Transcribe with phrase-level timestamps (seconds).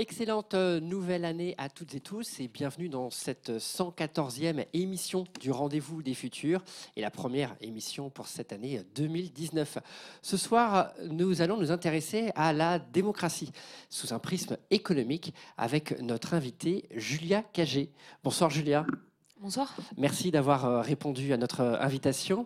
[0.00, 5.50] Excellente euh, nouvelle année à toutes et tous et bienvenue dans cette 114e émission du
[5.50, 6.64] Rendez-vous des Futurs
[6.96, 9.76] et la première émission pour cette année 2019.
[10.22, 13.52] Ce soir, nous allons nous intéresser à la démocratie
[13.90, 17.90] sous un prisme économique avec notre invitée Julia Cagé.
[18.24, 18.86] Bonsoir Julia.
[19.42, 19.74] Bonsoir.
[19.96, 22.44] Merci d'avoir euh, répondu à notre euh, invitation.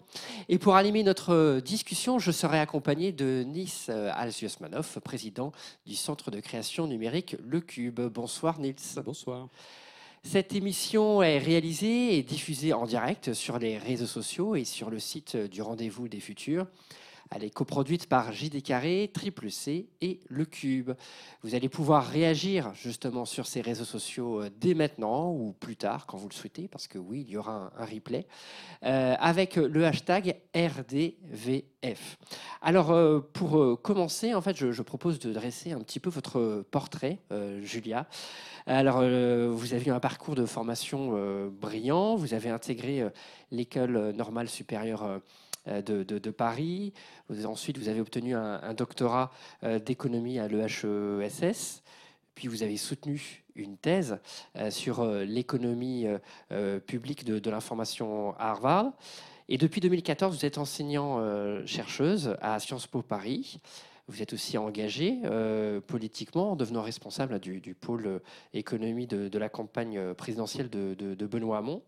[0.48, 5.51] Et pour animer notre euh, discussion, je serai accompagné de Nice Alziosmanov, président
[5.87, 8.01] du Centre de création numérique Le Cube.
[8.01, 8.77] Bonsoir Nils.
[9.05, 9.48] Bonsoir.
[10.23, 15.01] Cette émission est réalisée et diffusée en direct sur les réseaux sociaux et sur le
[15.01, 16.69] site du Rendez-vous des Futurs.
[17.34, 20.92] Elle est coproduite par JD Carré, Triple C et Le Cube.
[21.42, 26.06] Vous allez pouvoir réagir justement sur ces réseaux sociaux euh, dès maintenant ou plus tard
[26.06, 28.28] quand vous le souhaitez, parce que oui, il y aura un, replay,
[28.84, 32.19] euh, avec le hashtag RDVF.
[32.62, 37.19] Alors euh, pour commencer, en fait, je, propose de dresser un petit peu votre portrait,
[37.62, 38.06] Julia.
[38.66, 43.09] Alors, vous avez eu un parcours de formation brillant, vous avez intégré
[43.50, 45.20] l'école normale supérieure
[45.69, 46.93] euh, de, Paris.
[47.45, 49.31] ensuite, vous avez obtenu un, doctorat
[49.62, 51.83] euh, d'économie à l'EHESS.
[52.34, 54.19] Puis vous avez soutenu une thèse
[54.56, 56.06] euh, sur l'économie
[56.87, 58.93] publique de, l'information à Harvard.
[59.48, 63.61] Et depuis 2014, vous êtes enseignant-chercheuse à Sciences Po Paris.
[64.09, 65.19] Vous êtes aussi engagée
[65.87, 68.21] politiquement en devenant responsable du, pôle
[68.53, 71.83] économie de, la campagne présidentielle de, Benoît Hamon.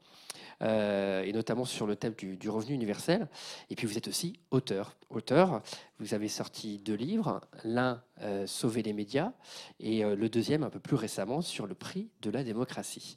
[0.63, 3.29] Euh, et notamment sur le thème du, revenu universel.
[3.71, 4.97] Et puis vous êtes aussi auteur.
[5.11, 5.63] Auteur,
[5.99, 9.33] vous avez sorti deux livres, l'un euh, Sauver les médias
[9.81, 13.17] et euh, le deuxième un peu plus récemment sur le prix de la démocratie.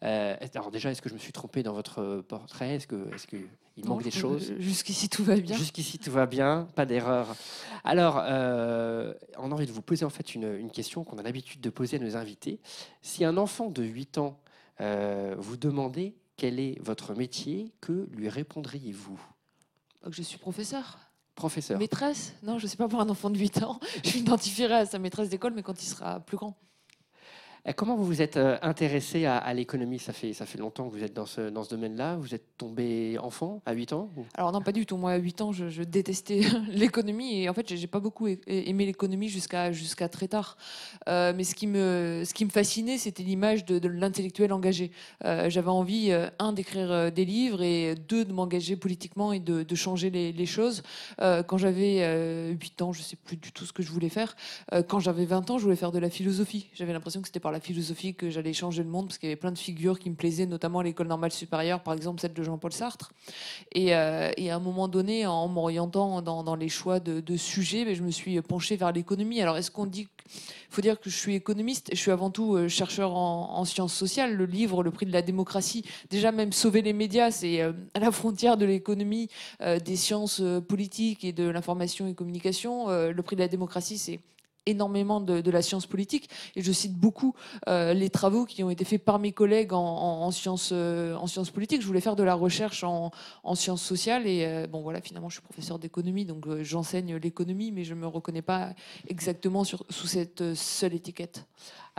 [0.00, 2.76] alors déjà, est-ce que je me suis trompé dans votre portrait?
[2.76, 4.54] Est-ce qu'il est qu'il manque des choses?
[4.58, 5.56] Jusqu'ici, tout va bien.
[5.56, 7.36] Jusqu'ici, tout va bien, pas d'erreur.
[7.84, 11.60] Alors, on a envie de vous poser en fait une, une question qu'on a l'habitude
[11.60, 12.60] de poser à nos invités.
[13.02, 14.40] Si un enfant de 8 ans
[14.78, 19.20] vous demandait quel est votre métier Que lui répondriez-vous?
[20.08, 20.98] Je suis professeur.
[21.34, 21.78] Professeur.
[21.78, 22.32] Maîtresse?
[22.42, 23.78] Non, je ne sais pas pour un enfant de 8 ans.
[24.04, 26.56] Je m'identifierai à sa maîtresse d'école, mais quand il sera plus grand.
[27.76, 29.98] Comment vous vous êtes euh, intéressé à, l'économie?
[29.98, 32.16] Ça fait, ça fait longtemps que vous êtes dans ce, dans ce domaine-là.
[32.16, 34.96] Vous êtes tombé enfant à 8 ans Alors non, pas du tout.
[34.96, 37.42] Moi, à 8 ans, je, détestais l'économie.
[37.42, 40.56] Et en fait, j'ai pas beaucoup aimé l'économie jusqu'à jusqu'à très tard.
[41.08, 44.90] Euh, mais ce qui me, ce qui me fascinait, c'était l'image de, l'intellectuel engagé.
[45.26, 50.10] Euh, j'avais envie, un, d'écrire des livres et deux, de m'engager politiquement et de, changer
[50.10, 50.82] les, choses.
[51.18, 54.34] quand j'avais 8 ans, je sais plus du tout ce que je voulais faire.
[54.88, 56.68] quand j'avais 20 ans, je voulais faire de la philosophie.
[56.72, 59.40] J'avais l'impression que c'était la philosophie que j'allais changer le monde, parce qu'il y avait
[59.40, 62.42] plein de figures qui me plaisaient, notamment à l'école normale supérieure, par exemple celle de
[62.42, 63.12] Jean-Paul Sartre.
[63.72, 68.02] Et, euh, à un moment donné, en m'orientant dans, les choix de, sujets, ben, je
[68.02, 69.40] me suis penchée vers l'économie.
[69.40, 72.54] Alors est-ce qu'on dit il faut dire que je suis économiste, je suis avant tout
[72.54, 74.36] euh, chercheur en, sciences sociales.
[74.36, 77.98] Le livre, Le prix de la démocratie, déjà même sauver les médias, c'est euh, à
[77.98, 79.28] la frontière de l'économie,
[79.60, 82.88] des sciences politiques et de l'information et communication.
[82.88, 84.20] Le prix de la démocratie, c'est
[84.66, 87.34] énormément de, la science politique et je cite beaucoup
[87.68, 91.50] euh, les travaux qui ont été faits par mes collègues en, sciences, euh, en sciences
[91.50, 91.82] politiques.
[91.82, 93.10] Je voulais faire de la recherche en,
[93.54, 97.84] sciences sociales et euh, bon voilà finalement je suis professeur d'économie donc j'enseigne l'économie mais
[97.84, 98.74] je me reconnais pas
[99.08, 101.46] exactement sous cette seule étiquette.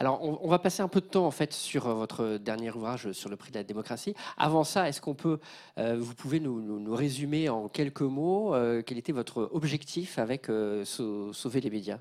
[0.01, 3.29] Alors, on, va passer un peu de temps en fait sur votre dernier ouvrage sur
[3.29, 4.15] le prix de la démocratie.
[4.35, 5.37] Avant ça, est-ce qu'on peut,
[5.77, 10.47] vous pouvez nous, résumer en quelques mots quel était votre objectif avec
[10.85, 11.99] Sauver les médias?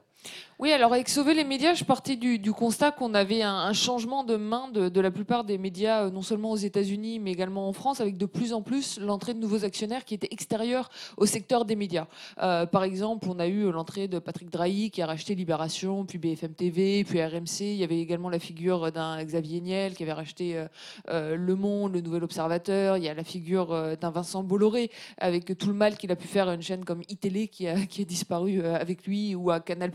[0.59, 4.37] Oui, alors avec Sauver les médias, je partais du, constat qu'on avait un, changement de
[4.37, 8.03] main de, la plupart des médias, euh, non seulement aux États-Unis, mais également en France,
[8.03, 11.77] avec de plus en plus l'entrée de nouveaux actionnaires qui étaient extérieurs au secteur des
[11.77, 12.07] médias.
[12.43, 16.19] Euh, par exemple, on a eu l'entrée de Patrick Drahi qui a racheté Libération, puis
[16.19, 17.77] BFM TV, puis RMC.
[17.99, 20.67] Également la figure d'un Xavier Niel qui avait racheté
[21.09, 22.97] euh, Le Monde, Le Nouvel Observateur.
[22.97, 26.29] Il y a la figure d'un Vincent Bolloré avec tout le mal qu'il a pu
[26.29, 29.91] faire à une chaîne comme iTélé qui a, qui disparu avec lui ou à Canal+.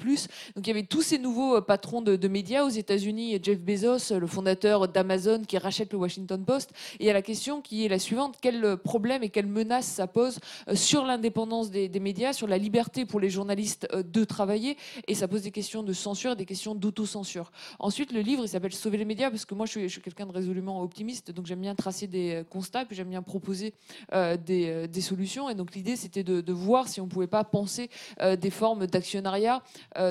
[0.56, 4.18] Donc il y avait tous ces nouveaux euh, patrons de, médias aux États-Unis, Jeff Bezos,
[4.18, 6.72] le fondateur d'Amazon, qui rachète le Washington Post.
[7.00, 9.86] Et il y a la question qui est la suivante quel problème et quelle menace
[9.86, 14.24] ça pose euh, sur l'indépendance des, médias, sur la liberté pour les journalistes euh, de
[14.24, 14.78] travailler?
[15.08, 17.52] Et ça pose des questions de censure, des questions d'autocensure.
[17.80, 20.32] Ensuite, le livre, il s'appelle Sauver les médias, parce que moi, je suis, quelqu'un de
[20.32, 23.74] résolument optimiste, donc j'aime bien tracer des constats, puis j'aime bien proposer
[24.12, 25.50] des, solutions.
[25.50, 27.90] Et donc l'idée, c'était de, voir si on ne pouvait pas penser
[28.22, 29.62] des formes d'actionnariat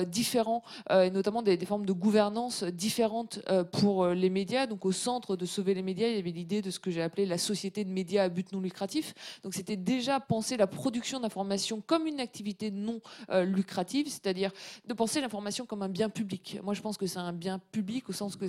[0.07, 4.67] différents, euh, et notamment des, formes de gouvernance différentes euh, pour euh, les médias.
[4.67, 7.01] Donc au centre de Sauver les médias, il y avait l'idée de ce que j'ai
[7.01, 9.13] appelé la société de médias à but non lucratif.
[9.43, 12.99] Donc c'était déjà penser la production d'informations comme une activité non
[13.31, 14.51] lucrative, c'est-à-dire
[14.87, 16.59] de penser l'information comme un bien public.
[16.63, 18.45] Moi je pense que c'est un bien bien public au sens que,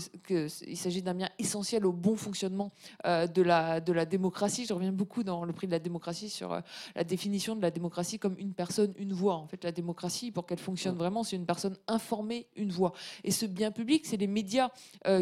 [0.66, 2.72] il s'agit d'un bien essentiel au bon fonctionnement
[3.04, 4.66] de, la, de la démocratie.
[4.66, 6.60] Je reviens beaucoup dans le prix de la démocratie sur
[6.94, 9.34] la définition de la démocratie comme une personne, une voix.
[9.34, 12.92] En fait, la démocratie, pour qu'elle fonctionne vraiment, c'est une personne informée, une voix.
[13.24, 14.70] Et ce bien public, c'est les médias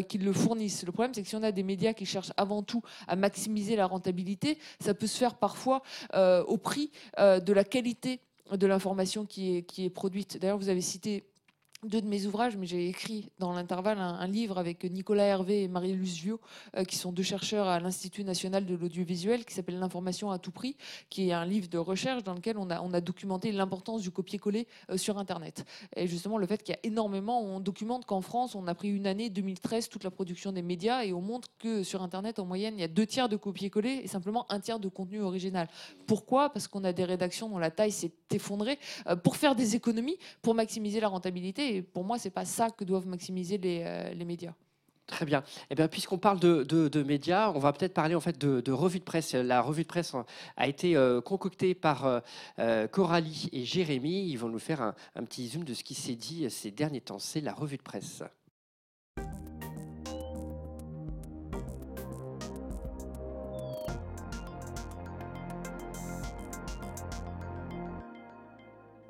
[0.07, 0.85] qui le fournissent.
[0.85, 3.75] Le problème, c'est que si on a des médias qui cherchent avant tout à maximiser
[3.75, 5.81] la rentabilité, ça peut se faire parfois
[6.13, 8.19] au prix de la qualité
[8.51, 10.37] de l'information qui est, qui est produite.
[10.37, 11.23] D'ailleurs, vous avez cité
[11.85, 15.67] deux de mes ouvrages, mais j'ai écrit dans l'intervalle un, livre avec Nicolas Hervé et
[15.67, 16.39] Marie-Luce Viau,
[16.75, 20.51] euh, qui sont deux chercheurs à l'Institut national de l'audiovisuel, qui s'appelle L'information à tout
[20.51, 20.75] prix,
[21.09, 24.11] qui est un livre de recherche dans lequel on a, on a documenté l'importance du
[24.11, 25.65] copier-coller euh, sur Internet.
[25.95, 28.89] Et justement, le fait qu'il y a énormément, on documente qu'en France, on a pris
[28.89, 32.45] une année, 2013, toute la production des médias, et on montre que sur Internet, en
[32.45, 35.67] moyenne, il y a deux tiers de copier-coller et simplement un tiers de contenu original.
[36.07, 36.49] Pourquoi?
[36.49, 40.17] Parce qu'on a des rédactions dont la taille s'est effondrée euh, pour faire des économies,
[40.41, 44.53] pour maximiser la rentabilité pour moi, c'est pas ça que doivent maximiser les, euh, médias.
[45.07, 45.43] Très bien.
[45.69, 49.03] Eh bien, puisqu'on parle de, médias, on va peut-être parler en fait de, revue de
[49.03, 49.33] presse.
[49.33, 50.13] La revue de presse
[50.57, 52.21] a été euh, concoctée par
[52.59, 54.27] euh, Coralie et Jérémy.
[54.29, 57.01] Ils vont nous faire un, un petit zoom de ce qui s'est dit ces derniers
[57.01, 57.19] temps.
[57.19, 58.23] C'est la revue de presse.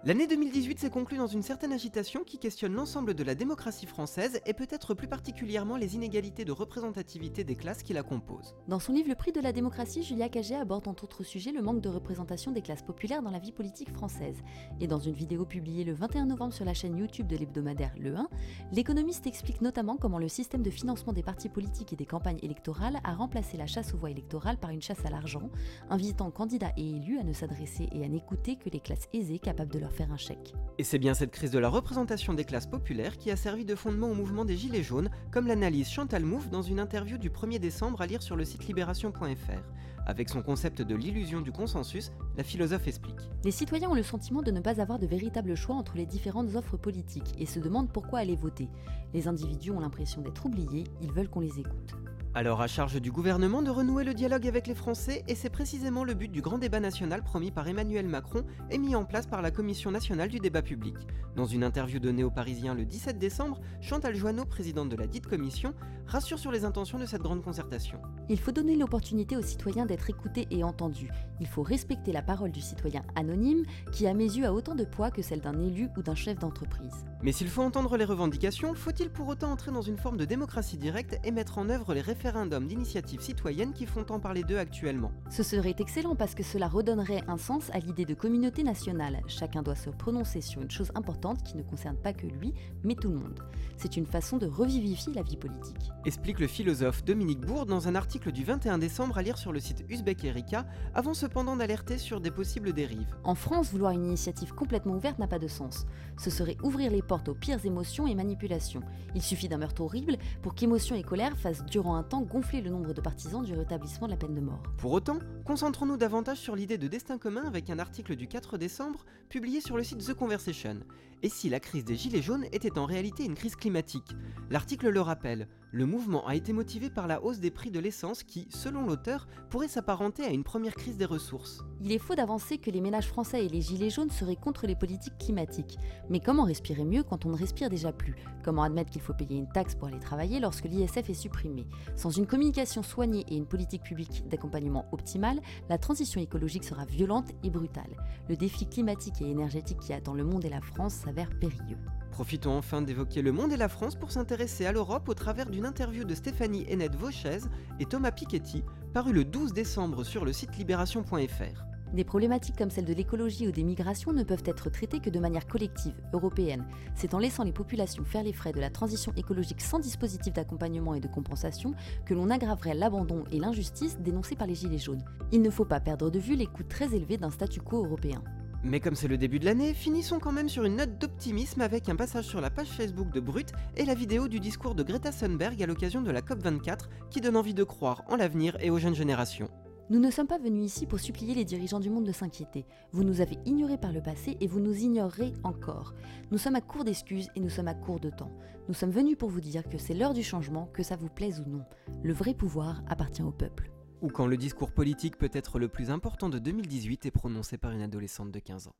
[0.06, 4.40] L'année 2018 s'est conclue dans une certaine agitation qui questionne l'ensemble de la démocratie française
[4.46, 8.54] et peut-être plus particulièrement les inégalités de représentativité des classes qui la composent.
[8.68, 11.63] Dans son livre Le prix de la démocratie, Julia Cagé aborde entre autres sujets le
[11.63, 14.44] manque de représentation des classes populaires dans la vie politique française.
[14.80, 18.16] Et dans une vidéo publiée le 21 novembre sur la chaîne YouTube de l'hebdomadaire Le
[18.16, 18.30] 1,
[18.74, 23.00] l'économiste explique notamment comment le système de financement des partis politiques et des campagnes électorales
[23.04, 25.50] a remplacé la chasse aux voix électorales par une chasse à l'argent,
[25.90, 29.74] invitant candidats et élus à ne s'adresser et à n'écouter que les classes aisées capables
[29.74, 30.53] de leur faire un chèque.
[30.77, 33.75] Et c'est bien cette crise de la représentation des classes populaires qui a servi de
[33.75, 37.59] fondement au mouvement des Gilets jaunes, comme l'analyse Chantal Mouffe dans une interview du 1er
[37.59, 39.63] décembre à lire sur le site libération.fr.
[40.06, 43.30] Avec son concept de l'illusion du consensus, la philosophe explique.
[43.44, 46.56] Les citoyens ont le sentiment de ne pas avoir de véritable choix entre les différentes
[46.56, 48.69] offres politiques et se demandent pourquoi aller voter.
[49.13, 51.95] Les individus ont l'impression d'être oubliés, ils veulent qu'on les écoute.
[52.37, 56.03] Alors à charge du gouvernement de renouer le dialogue avec les Français, et c'est précisément
[56.03, 59.41] le but du grand débat national promis par Emmanuel Macron et mis en place par
[59.41, 60.95] la Commission nationale du débat public.
[61.37, 65.27] Dans une interview donnée aux Parisiens le 17 décembre, Chantal Joanneau, présidente de la dite
[65.27, 65.73] commission,
[66.07, 68.01] rassure sur les intentions de cette grande concertation.
[68.27, 71.11] Il faut donner l'opportunité aux citoyens d'être écoutés et entendus.
[71.39, 74.83] Il faut respecter la parole du citoyen anonyme, qui à mes yeux a autant de
[74.83, 77.05] poids que celle d'un élu ou d'un chef d'entreprise.
[77.23, 80.77] Mais s'il faut entendre les revendications, faut-il pour autant entrer dans une forme de démocratie
[80.77, 84.57] directe et mettre en œuvre les références référendums d'initiative citoyenne qui font tant parler d'eux
[84.57, 85.12] actuellement.
[85.30, 89.22] Ce serait excellent parce que cela redonnerait un sens à l'idée de communauté nationale.
[89.27, 92.95] Chacun doit se prononcer sur une chose importante qui ne concerne pas que lui, mais
[92.95, 93.44] tout le monde.
[93.77, 95.92] C'est une façon de revivifier la vie politique.
[96.04, 99.60] Explique le philosophe Dominique Bourg dans un article du 21 décembre à lire sur le
[99.60, 103.16] site Uzbek Erika, avant cependant d'alerter sur des possibles dérives.
[103.24, 105.86] En France, vouloir une initiative complètement ouverte n'a pas de sens.
[106.18, 108.81] Ce serait ouvrir les portes aux pires émotions et manipulations.
[109.13, 112.69] Il suffit d'un meurtre horrible pour qu'émotion et colère fassent durant un temps gonfler le
[112.69, 114.63] nombre de partisans du rétablissement de la peine de mort.
[114.77, 119.06] Pour autant, concentrons-nous davantage sur l'idée de destin commun avec un article du 4 décembre
[119.30, 120.80] publié sur le site The Conversation.
[121.23, 124.16] Et si la crise des Gilets jaunes était en réalité une crise climatique?
[124.49, 128.23] L'article le rappelle, le mouvement a été motivé par la hausse des prix de l'essence
[128.23, 131.65] qui, selon l'auteur, pourrait s'apparenter à une première crise des ressources.
[131.81, 134.75] Il est faux d'avancer que les ménages français et les Gilets jaunes seraient contre les
[134.77, 135.77] politiques climatiques.
[136.09, 138.15] Mais comment respirer mieux quand on ne respire déjà plus?
[138.41, 141.67] Comment admettre qu'il faut payer une taxe pour aller travailler lorsque l'ISF est supprimé?
[141.97, 147.31] Sans une communication soignée et une politique publique d'accompagnement optimale, la transition écologique sera violente
[147.44, 147.97] et brutale.
[148.29, 151.79] Le défi climatique et énergétique qui attend le monde et la France s'avère périlleux.
[152.16, 155.66] Profitons enfin d'évoquer le monde et la France pour s'intéresser à l'Europe au travers d'une
[155.66, 157.40] interview de Stéphanie Hennette Vauchez
[157.81, 161.66] et Thomas Piketty, parue le 12 décembre sur le site libération.fr.
[161.94, 165.19] Des problématiques comme celle de l'écologie ou des migrations ne peuvent être traitées que de
[165.19, 166.66] manière collective, européenne.
[166.95, 170.95] C'est en laissant les populations faire les frais de la transition écologique sans dispositif d'accompagnement
[170.95, 171.74] et de compensation
[172.06, 175.04] que l'on aggraverait l'abandon et l'injustice dénoncés par les Gilets jaunes.
[175.34, 178.24] Il ne faut pas perdre de vue les coûts très élevés d'un statu quo européen.
[178.68, 181.88] Mais comme c'est le début de l'année, finissons quand même sur une note d'optimisme avec
[181.88, 185.12] un passage sur la page Facebook de Brut et la vidéo du discours de Greta
[185.12, 188.80] Thunberg à l'occasion de la COP24 qui donne envie de croire en l'avenir et aux
[188.80, 189.52] jeunes générations.
[189.92, 192.66] Nous ne sommes pas venus ici pour supplier les dirigeants du monde de s'inquiéter.
[192.92, 195.94] Vous nous avez ignorés par le passé et vous nous ignorerez encore.
[196.31, 198.31] Nous sommes à court d'excuses et nous sommes à court de temps.
[198.68, 201.40] Nous sommes venus pour vous dire que c'est l'heure du changement, que ça vous plaise
[201.45, 201.66] ou non.
[202.02, 203.69] Le vrai pouvoir appartient au peuple
[204.02, 207.71] ou quand le discours politique peut être le plus important de 2018 est prononcé par
[207.71, 208.75] une adolescente de 15 ans.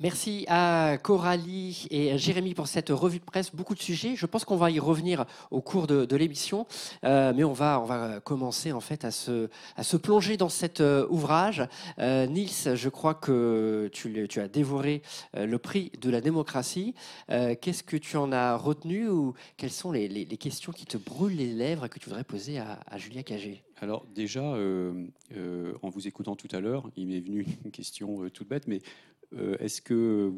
[0.00, 3.50] Merci à Coralie et Jérémy pour cette revue de presse.
[3.52, 4.14] Beaucoup de sujets.
[4.14, 6.68] Je pense qu'on va y revenir au cours de, l'émission,
[7.02, 10.48] euh, mais on va, on va commencer en fait à se, à se plonger dans
[10.48, 11.66] cet euh, ouvrage.
[11.98, 15.02] Euh, Nils, je crois que tu, tu as dévoré
[15.34, 16.94] le prix de la démocratie.
[17.28, 21.52] Qu'est-ce que tu en as retenu ou quelles sont les, questions qui te brûlent les
[21.52, 23.64] lèvres et que tu voudrais poser à, à Julia Cagé?
[23.80, 28.68] Alors déjà, en vous écoutant tout à l'heure, il m'est venu une question toute bête,
[28.68, 29.17] mais euh,
[29.60, 30.32] est-ce que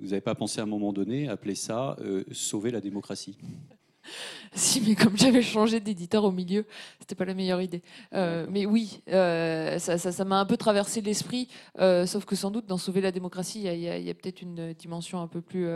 [0.00, 3.38] vous n'avez pas pensé à un moment donné appeler ça euh, sauver la démocratie?
[4.56, 6.64] Si, mais comme j'avais changé d'éditeur au milieu,
[7.00, 7.82] c'était pas la meilleure idée.
[8.14, 11.48] Euh, mais oui, euh, ça m'a un peu traversé l'esprit,
[11.78, 15.20] euh, sauf que sans doute dans Sauver la démocratie, il y a, peut-être une dimension
[15.20, 15.68] un peu plus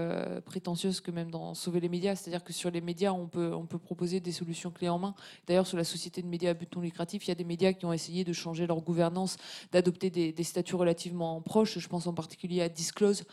[0.47, 2.15] prétentieuse que même dans Sauver les médias.
[2.15, 5.15] C'est-à-dire que sur les médias, on peut, on peut proposer des solutions clés en main.
[5.47, 7.73] D'ailleurs, sur la société de médias à but non lucratif, il y a des médias
[7.73, 9.37] qui ont essayé de changer leur gouvernance,
[9.73, 11.79] d'adopter des, statuts relativement proches.
[11.79, 13.25] Je pense en particulier à Disclose,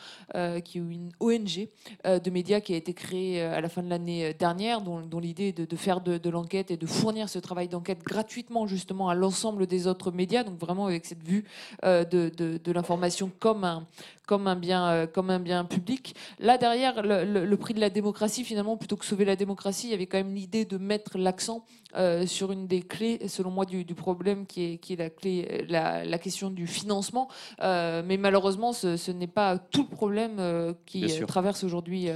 [0.66, 1.70] qui est une ONG
[2.04, 5.52] de médias qui a été créée à la fin de l'année dernière, dont, dont l'idée
[5.52, 9.86] de, faire de, l'enquête et de fournir ce travail d'enquête gratuitement justement à l'ensemble des
[9.88, 11.44] autres médias, donc vraiment avec cette vue
[11.84, 13.86] euh, de, de l'information comme un,
[14.28, 16.14] comme un bien, euh, comme un bien public.
[16.40, 19.94] Là, derrière, le, prix de la démocratie, finalement, plutôt que sauver la démocratie, il y
[19.94, 21.64] avait quand même l'idée de mettre l'accent
[21.96, 25.66] euh, sur une des clés, selon moi, du, problème qui est, qui est la, clé,
[25.70, 27.30] la, question du financement.
[27.60, 32.10] Mais malheureusement, ce, n'est pas tout le problème qui traverse aujourd'hui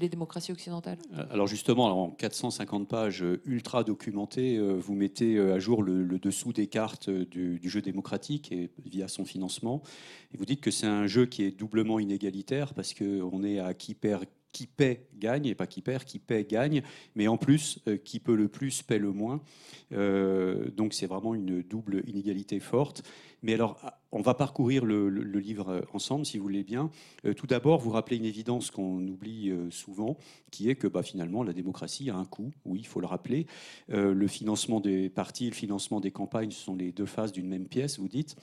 [0.00, 0.98] les démocraties occidentales.
[1.30, 7.10] Alors justement, en 450 pages ultra documentées, vous mettez à jour le, dessous des cartes
[7.10, 9.82] du, du, jeu démocratique et via son financement.
[10.32, 13.74] Et vous dites que c'est un jeu qui est doublement inégalitaire parce qu'on est à
[13.74, 16.82] qui perd qui paie gagne, et pas qui perd, qui paie gagne,
[17.14, 19.40] mais en plus, euh, qui peut le plus paie le moins.
[19.92, 23.02] Euh, donc c'est vraiment une double inégalité forte.
[23.42, 26.90] Mais alors, ah, on va parcourir le, livre ensemble, si vous voulez bien.
[27.24, 30.16] Euh, tout d'abord, vous rappelez une évidence qu'on oublie souvent,
[30.50, 33.46] qui est que bah, finalement, la démocratie a un coût, oui, il faut le rappeler.
[33.88, 37.66] le financement des partis, le financement des campagnes, ce sont les deux faces d'une même
[37.66, 38.36] pièce, vous dites.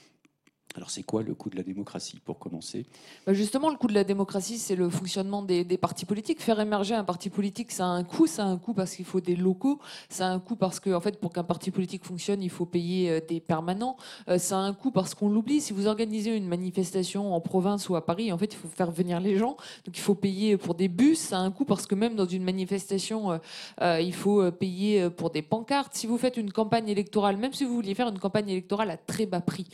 [0.76, 2.86] Alors c'est quoi le coût de la démocratie pour commencer?
[3.26, 6.42] Bah, Justement, le coût de la démocratie, c'est le fonctionnement des, partis politiques.
[6.42, 8.28] Faire émerger un parti politique, ça a un coût.
[8.28, 9.80] Ça a un coût parce qu'il faut des locaux.
[10.10, 12.66] Ça a un coût parce que, en fait, pour qu'un parti politique fonctionne, il faut
[12.66, 13.96] payer euh, des permanents.
[14.28, 15.62] Euh, ça a un coût parce qu'on l'oublie.
[15.62, 18.92] Si vous organisez une manifestation en province ou à Paris, en fait, il faut faire
[18.92, 19.56] venir les gens.
[19.86, 21.20] Donc il faut payer pour des bus.
[21.20, 23.40] Ça a un coût parce que même dans une manifestation,
[23.82, 25.94] euh, il faut payer pour des pancartes.
[25.96, 28.98] Si vous faites une campagne électorale, même si vous vouliez faire une campagne électorale à
[28.98, 29.68] très bas prix,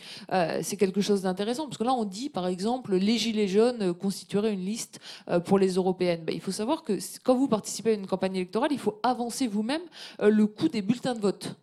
[0.61, 1.65] c'est quelque quelque chose d'intéressant.
[1.65, 5.57] Parce que là, on dit, par exemple, les Gilets jaunes constitueraient une liste euh, pour
[5.57, 6.23] les européennes.
[6.25, 9.47] Ben, il faut savoir que quand vous participez à une campagne électorale, il faut avancer
[9.47, 9.81] vous-même
[10.21, 11.55] euh, le coût des bulletins de vote.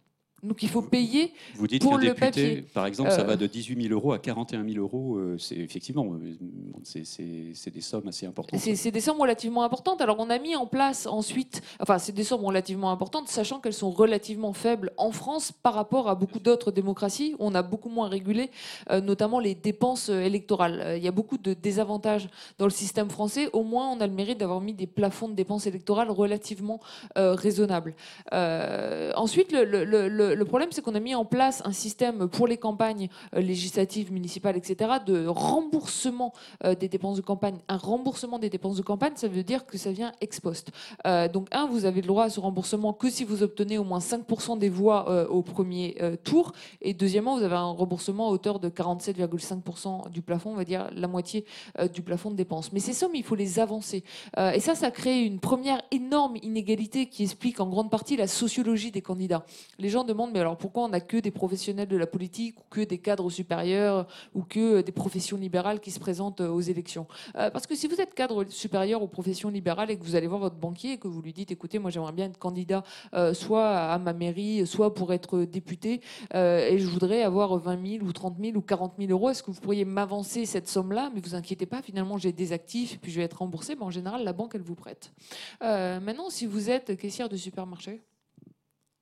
[0.43, 3.47] Donc il faut payer Vous dites pour le député, par exemple, ça euh, va de
[3.47, 5.17] 18 000 euros à 41 000 euros.
[5.17, 6.37] Euh, c'est effectivement, euh,
[6.85, 8.61] c'est des sommes assez importantes.
[8.61, 10.01] C'est des sommes relativement importantes.
[10.01, 13.73] Alors on a mis en place ensuite, enfin c'est des sommes relativement importantes, sachant qu'elles
[13.73, 17.35] sont relativement faibles en France par rapport à beaucoup d'autres démocraties.
[17.39, 18.51] Où on a beaucoup moins régulé,
[18.91, 20.95] notamment les dépenses électorales.
[20.99, 22.29] Il y a beaucoup de désavantages
[22.59, 23.49] dans le système français.
[23.53, 26.81] Au moins, on a le mérite d'avoir mis des plafonds de dépenses électorales relativement
[27.17, 27.95] raisonnables.
[28.33, 29.65] ensuite, le
[30.09, 34.13] le, problème, c'est qu'on a mis en place un système pour les campagnes euh, législatives,
[34.13, 36.33] municipales, etc., de remboursement
[36.65, 37.59] euh, des dépenses de campagne.
[37.69, 40.71] Un remboursement des dépenses de campagne, ça veut dire que ça vient ex post.
[41.07, 43.85] Euh, donc, un, vous avez le droit à ce remboursement que si vous obtenez au
[43.85, 46.53] moins 5% des voix au premier tour.
[46.81, 50.89] Et deuxièmement, vous avez un remboursement à hauteur de 47,5% du plafond, on va dire
[50.93, 51.45] la moitié
[51.93, 52.73] du plafond de dépenses.
[52.73, 54.05] Mais ces sommes, il faut les avancer.
[54.37, 58.91] et ça, ça crée une première énorme inégalité qui explique en grande partie la sociologie
[58.91, 59.45] des candidats.
[59.79, 62.65] Les gens demandent mais alors pourquoi on n'a que des professionnels de la politique ou
[62.71, 67.07] que des cadres supérieurs ou que des professions libérales qui se présentent aux élections?
[67.37, 70.27] Euh, Parce que si vous êtes cadre supérieur aux professions libérales et que vous allez
[70.27, 72.83] voir votre banquier et que vous lui dites, écoutez, moi j'aimerais bien être candidat
[73.15, 76.01] euh, soit à ma mairie, soit pour être député,
[76.35, 79.43] euh, et je voudrais avoir 20 000 ou 30 000 ou 40 000 euros, est-ce
[79.43, 81.11] que vous pourriez m'avancer cette somme-là?
[81.15, 83.77] Mais vous inquiétez pas, finalement j'ai des actifs et puis je vais être remboursé.
[83.77, 85.13] Mais en général, la banque, elle vous prête.
[85.61, 88.03] maintenant, si vous êtes caissière de supermarché,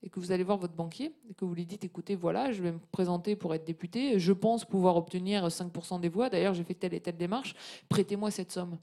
[0.02, 2.62] et que vous allez voir votre banquier et que vous lui dites écoutez, voilà, je
[2.62, 6.64] vais me présenter pour être député, je pense pouvoir obtenir 5% des voix, d'ailleurs j'ai
[6.64, 7.54] fait telle et telle démarche,
[7.88, 8.78] prêtez-moi cette somme.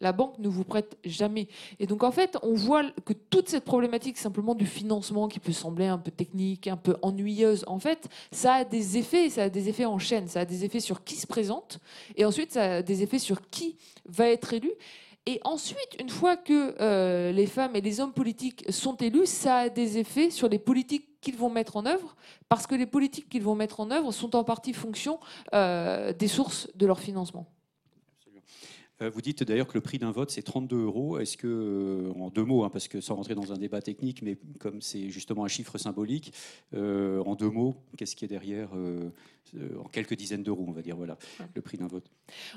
[0.00, 1.48] La banque ne vous prête jamais.
[1.80, 5.52] Et donc en fait, on voit que toute cette problématique simplement du financement qui peut
[5.52, 9.48] sembler un peu technique, un peu ennuyeuse, en fait, ça a des effets, ça a
[9.48, 11.80] des effets en chaîne, ça a des effets sur qui se présente,
[12.14, 14.70] et ensuite ça a des effets sur qui va être élu.
[15.28, 19.56] Et ensuite, une fois que euh, les femmes et les hommes politiques sont élus, ça
[19.58, 22.16] a des effets sur les politiques qu'ils vont mettre en œuvre,
[22.48, 25.20] parce que les politiques qu'ils vont mettre en œuvre sont en partie fonction
[25.52, 27.46] euh, des sources de leur financement.
[29.02, 31.18] Euh, vous dites d'ailleurs que le prix d'un vote, c'est 32 euros.
[31.18, 34.38] Est-ce que, en deux mots, hein, parce que sans rentrer dans un débat technique, mais
[34.58, 36.32] comme c'est justement un chiffre symbolique,
[36.72, 38.70] en deux mots, qu'est-ce qui est derrière
[39.82, 41.16] en quelques dizaines d'euros, on va dire, voilà,
[41.54, 42.04] le prix d'un vote.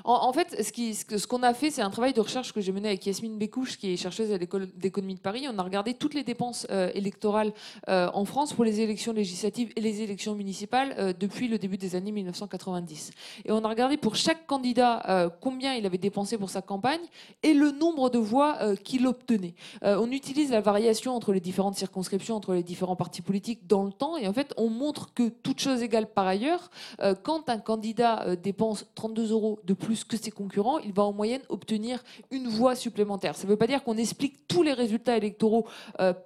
[0.04, 3.06] En, fait, ce qu'on a fait, c'est un travail de recherche que j'ai mené avec
[3.06, 5.46] Yasmine Bécouche, qui est chercheuse à l'école d'économie de Paris.
[5.50, 7.52] On a regardé toutes les dépenses électorales
[7.88, 12.12] en France pour les élections législatives et les élections municipales depuis le début des années
[12.12, 13.12] 1990.
[13.44, 17.00] Et on a regardé pour chaque candidat combien il avait dépensé pour sa campagne
[17.42, 19.54] et le nombre de voix euh, qu'il obtenait.
[19.82, 23.84] Euh, on utilise la variation entre les différentes circonscriptions, entre les différents partis politiques dans
[23.84, 26.81] le temps, et en fait, on montre que toute chose égale par ailleurs, euh,
[27.22, 31.42] quand un candidat dépense 32 euros de plus que ses concurrents, il va en moyenne
[31.48, 33.36] obtenir une voix supplémentaire.
[33.36, 35.66] Ça ne veut pas dire qu'on explique tous les résultats électoraux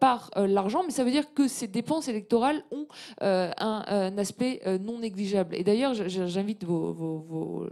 [0.01, 2.87] par l'argent, mais ça veut dire que ces dépenses électorales ont
[3.21, 5.55] un, aspect non négligeable.
[5.55, 7.67] Et d'ailleurs, j'invite vos,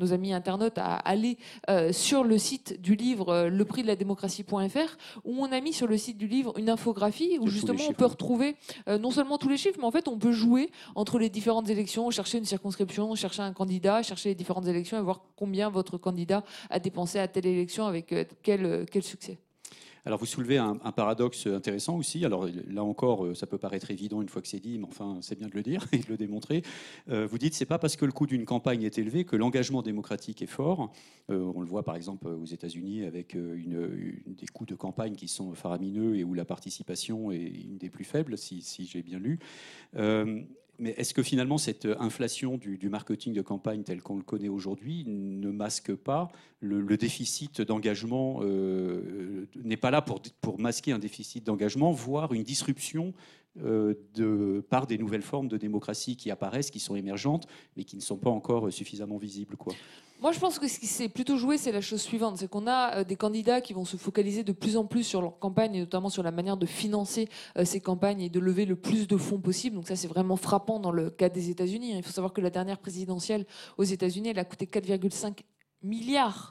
[0.00, 3.86] nos amis internautes à aller euh, sur le site du livre euh, le prix de
[3.86, 7.84] la démocratie.fr où on a mis sur le site du livre une infographie où justement
[7.88, 8.56] on peut retrouver
[8.88, 11.68] euh, non seulement tous les chiffres, mais en fait on peut jouer entre les différentes
[11.68, 15.98] élections, chercher une circonscription, chercher un candidat, chercher les différentes élections et voir combien votre
[15.98, 19.38] candidat a dépensé à telle élection avec quel, quel succès.
[20.06, 22.24] Alors vous soulevez un, paradoxe intéressant aussi.
[22.24, 25.18] Alors là encore, euh, ça peut paraître évident une fois que c'est dit, mais enfin
[25.20, 26.62] c'est bien de le dire et de le démontrer.
[27.10, 29.82] Euh, vous dites c'est pas parce que le coût d'une campagne est élevé que l'engagement
[29.82, 30.90] démocratique est fort.
[31.30, 35.54] Euh, on le voit par exemple aux États-Unis avec des coûts de campagne qui sont
[35.54, 39.38] faramineux et où la participation est une des plus faibles, si j'ai bien lu.
[40.80, 45.04] Mais est-ce que finalement cette inflation du, marketing de campagne tel qu'on le connaît aujourd'hui
[45.06, 51.92] ne masque pas le, déficit d'engagement euh, N'est pas là pour, masquer un déficit d'engagement,
[51.92, 53.12] voire une disruption
[53.62, 57.96] euh, de, par des nouvelles formes de démocratie qui apparaissent, qui sont émergentes, mais qui
[57.96, 59.74] ne sont pas encore suffisamment visibles quoi?
[60.20, 62.36] Moi, je pense que ce qui s'est plutôt joué, c'est la chose suivante.
[62.36, 65.22] C'est qu'on a euh, des candidats qui vont se focaliser de plus en plus sur
[65.22, 68.66] leur campagne, et notamment sur la manière de financer euh, ces campagnes et de lever
[68.66, 69.76] le plus de fonds possible.
[69.76, 71.96] Donc ça, c'est vraiment frappant dans le cas des États-Unis.
[71.96, 73.46] Il faut savoir que la dernière présidentielle
[73.78, 75.38] aux États-Unis, elle a coûté 4,5
[75.82, 76.50] milliards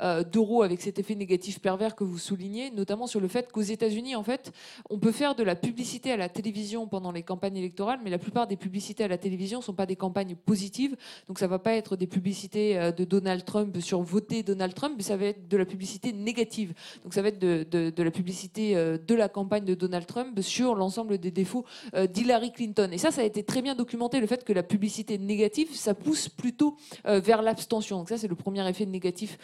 [0.00, 3.62] euh, d'euros avec cet effet négatif pervers que vous soulignez, notamment sur le fait qu'aux
[3.62, 4.52] États-Unis, en fait,
[4.90, 8.18] on peut faire de la publicité à la télévision pendant les campagnes électorales, mais la
[8.18, 10.96] plupart des publicités à la télévision ne sont pas des campagnes positives.
[11.26, 14.72] Donc ça ne va pas être des publicités euh, de Donald Trump sur voter Donald
[14.72, 16.74] Trump, mais ça va être de la publicité négative.
[17.02, 20.76] Donc ça va être de, la publicité euh, de la campagne de Donald Trump sur
[20.76, 22.90] l'ensemble des défauts d'Hillary Clinton.
[22.92, 25.94] Et ça, ça a été très bien documenté, le fait que la publicité négative, ça
[25.94, 27.98] pousse plutôt vers l'abstention.
[27.98, 29.38] Donc ça, c'est le premier effet négatif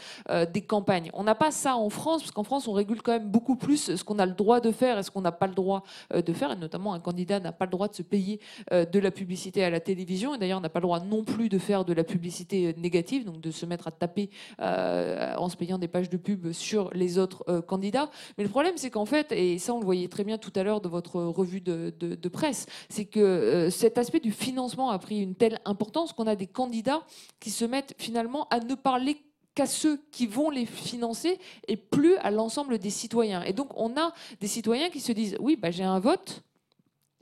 [0.45, 1.11] euh, des campagnes.
[1.15, 3.97] On n'a pas ça en France, parce qu'en France, on régule quand même beaucoup plus
[3.97, 6.23] ce qu'on a le droit de faire et ce qu'on n'a pas le droit euh,
[6.23, 6.53] de faire.
[6.53, 8.41] Et notamment, un candidat n'a pas le droit de se payer
[8.73, 10.35] euh, de la publicité à la télévision.
[10.35, 13.41] Et d'ailleurs, n'a pas le droit non plus de faire de la publicité négative, donc
[13.41, 17.61] de se mettre à taper en se payant des pages de pub sur les autres
[17.61, 18.11] candidats.
[18.39, 20.63] Mais le problème, c'est qu'en fait, et ça, on le voyait très bien tout à
[20.63, 25.21] l'heure de votre revue de, de presse, c'est que cet aspect du financement a pris
[25.21, 27.03] une telle importance qu'on a des candidats
[27.41, 29.19] qui se mettent finalement à ne parler
[29.55, 31.39] qu'à ceux qui vont les financer
[31.69, 33.43] et plus à l'ensemble des citoyens.
[33.43, 36.43] Et donc on a des citoyens qui se disent oui, bah, j'ai un vote,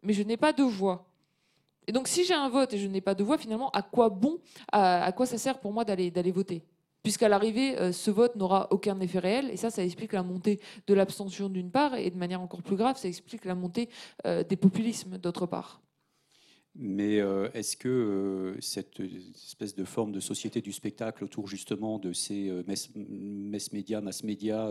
[0.03, 1.07] mais je n'ai pas de voix.
[1.87, 4.09] Et donc si j'ai un vote et je n'ai pas de voix, finalement, à quoi
[4.09, 4.39] bon,
[4.71, 6.63] à, quoi ça sert pour moi d'aller voter?
[7.03, 9.51] Puisqu'à l'arrivée, euh, ce vote n'aura aucun effet réel.
[9.51, 12.77] Et ça, ça explique la montée de l'abstention d'une part, et de manière encore plus
[12.77, 13.89] grave, ça explique la montée
[14.27, 15.81] euh, des populismes d'autre part.
[16.75, 21.99] Mais euh, est-ce que euh, cette espèce de forme de société du spectacle autour justement
[21.99, 24.71] de ces euh, mass médias, mass médias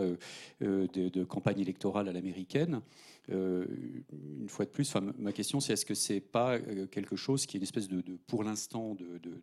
[0.60, 2.80] de, de, campagne électorale à l'américaine,
[3.28, 6.58] une fois de plus, ma question c'est est-ce que c'est pas
[6.90, 8.96] quelque chose qui est une espèce de, pour l'instant,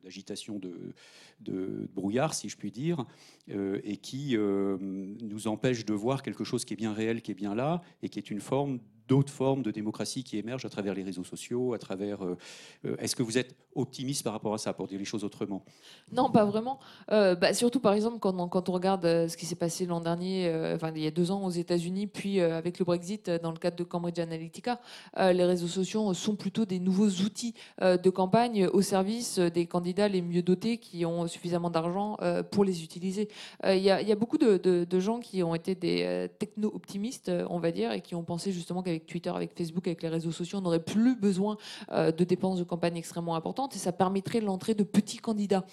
[0.04, 0.94] d'agitation de,
[1.40, 3.06] de, brouillard, si je puis dire,
[3.48, 7.56] et qui nous empêche de voir quelque chose qui est bien réel, qui est bien
[7.56, 11.04] là, et qui est une forme d'autres formes de démocratie qui émergent à travers les
[11.04, 12.24] réseaux sociaux, à travers.
[12.24, 12.38] Euh,
[12.86, 15.66] euh, est-ce que vous êtes optimiste par rapport à ça, pour dire les choses autrement?
[16.12, 16.80] Non, pas vraiment.
[17.12, 20.92] Euh, bah, surtout, par exemple, quand on, regarde ce qui s'est passé l'an dernier, enfin
[20.96, 23.84] il y a deux ans aux États-Unis, puis avec le Brexit dans le cadre de
[23.84, 24.80] Cambridge Analytica,
[25.18, 30.22] les réseaux sociaux sont plutôt des nouveaux outils de campagne au service des candidats les
[30.22, 32.18] mieux dotés qui ont suffisamment d'argent
[32.52, 33.28] pour les utiliser.
[33.66, 37.92] Il y, a beaucoup de, de, gens qui ont été des techno-optimistes, on va dire,
[37.92, 40.84] et qui ont pensé justement qu'avec Twitter, avec Facebook, avec les réseaux sociaux, on n'aurait
[40.84, 41.58] plus besoin
[41.92, 45.66] de dépenses de campagne extrêmement importantes et ça permettrait l'entrée de petits candidats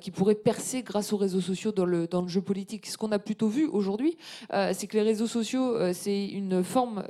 [0.00, 2.86] qui pourraient percer grâce aux réseaux sociaux dans le, dans le jeu politique.
[2.86, 4.16] Ce qu'on a plutôt vu aujourd'hui,
[4.50, 7.04] c'est que les réseaux sociaux, c'est une forme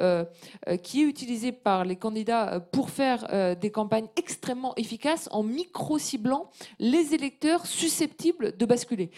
[0.83, 7.14] qui est utilisée par les candidats pour faire des campagnes extrêmement efficaces en micro-ciblant les
[7.14, 9.11] électeurs susceptibles de basculer.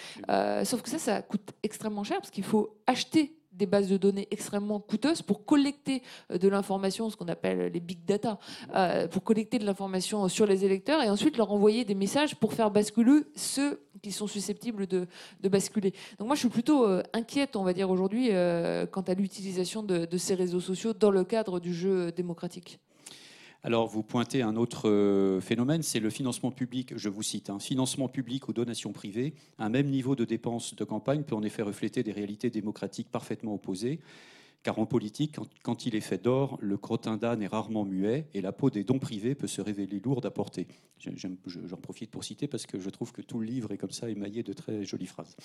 [0.64, 4.28] sauf que ça, ça coûte extrêmement cher parce qu'il faut acheter des bases de données
[4.30, 8.38] extrêmement coûteuses pour collecter euh, de l'information, ce qu'on appelle les big data,
[8.74, 12.52] euh, pour collecter de l'information sur les électeurs et ensuite leur envoyer des messages pour
[12.52, 15.06] faire basculer ceux qui sont susceptibles de,
[15.44, 15.92] basculer.
[16.18, 18.30] Donc moi, je suis plutôt euh, inquiète, on va dire aujourd'hui,
[18.90, 22.80] quant à l'utilisation de ces réseaux sociaux dans le cadre du jeu démocratique.
[23.64, 26.94] Alors, vous pointez un autre euh, phénomène, c'est le financement public.
[26.96, 27.58] Je vous cite, un hein.
[27.60, 29.34] financement public aux donations privées.
[29.58, 33.54] Un même niveau de dépenses de campagne peut en effet refléter des réalités démocratiques parfaitement
[33.54, 34.00] opposées.
[34.64, 38.40] Car en politique, quand, il est fait d'or, le crottin d'âne est rarement muet et
[38.40, 40.68] la peau des dons privés peut se révéler lourde à porter.
[40.98, 44.08] J'en profite pour citer parce que je trouve que tout le livre est comme ça
[44.08, 45.36] émaillé de très jolies phrases.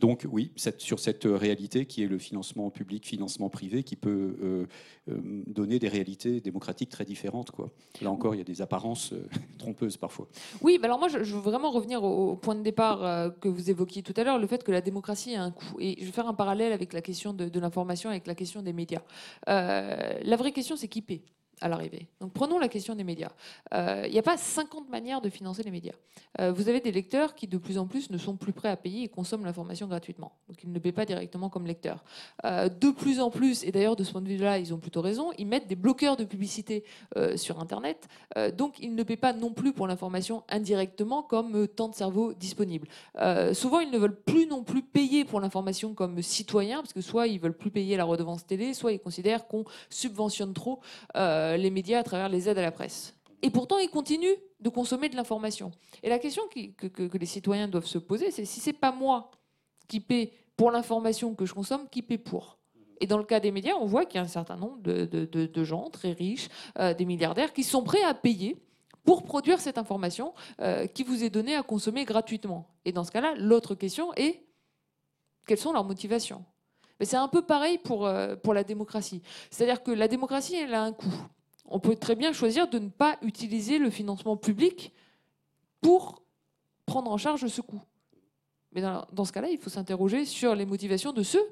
[0.00, 4.66] Donc oui, sur cette réalité qui est le financement public, financement privé, qui peut euh,
[5.10, 7.50] euh, donner des réalités démocratiques très différentes.
[7.50, 7.70] Quoi.
[8.00, 9.26] Là encore, il y a des apparences euh,
[9.58, 10.28] trompeuses parfois.
[10.62, 14.14] Oui, alors moi, je, veux vraiment revenir au, point de départ que vous évoquiez tout
[14.16, 15.76] à l'heure, le fait que la démocratie a un coût.
[15.80, 18.62] Et je vais faire un parallèle avec la question de, de l'information, avec la question
[18.62, 19.02] des médias.
[19.46, 21.22] la vraie question, c'est qui paie?
[21.60, 22.08] À l'arrivée.
[22.20, 23.30] Donc prenons la question des médias.
[23.74, 25.94] Euh, il n'y a pas 50 manières de financer les médias.
[26.40, 28.76] Euh, vous avez des lecteurs qui de plus en plus ne sont plus prêts à
[28.76, 30.32] payer et consomment l'information gratuitement.
[30.48, 32.04] Donc ils ne paient pas directement comme lecteurs.
[32.44, 35.00] Euh, de plus en plus, et d'ailleurs de ce point de vue-là, ils ont plutôt
[35.00, 36.84] raison, ils mettent des bloqueurs de publicité
[37.36, 38.08] sur Internet.
[38.56, 42.88] donc ils ne paient pas non plus pour l'information indirectement comme temps de cerveau disponible.
[43.52, 47.26] souvent, ils ne veulent plus non plus payer pour l'information comme citoyen, parce que soit
[47.26, 50.80] ils veulent plus payer la redevance télé, soit ils considèrent qu'on subventionne trop.
[51.56, 53.14] Les médias à travers les aides à la presse.
[53.42, 55.70] Et pourtant, ils continuent de consommer de l'information.
[56.02, 59.30] Et la question que, les citoyens doivent se poser, c'est si c'est pas moi
[59.86, 62.58] qui paie pour l'information que je consomme, qui paie pour?
[63.00, 65.64] Et dans le cas des médias, on voit qu'il y a un certain nombre de,
[65.64, 68.56] gens très riches, euh, des milliardaires, qui sont prêts à payer
[69.04, 72.68] pour produire cette information euh, qui vous est donnée à consommer gratuitement.
[72.84, 74.42] Et dans ce cas-là, l'autre question est
[75.46, 76.44] quelles sont leurs motivations?
[77.00, 78.10] C'est un peu pareil pour,
[78.42, 79.22] pour la démocratie.
[79.52, 81.14] C'est-à-dire que la démocratie, elle a un coût
[81.70, 84.92] on peut très bien choisir de ne pas utiliser le financement public
[85.80, 86.22] pour
[86.86, 87.82] prendre en charge ce coût.
[88.72, 91.42] Mais dans, ce cas-là, il faut s'interroger sur les motivations de ceux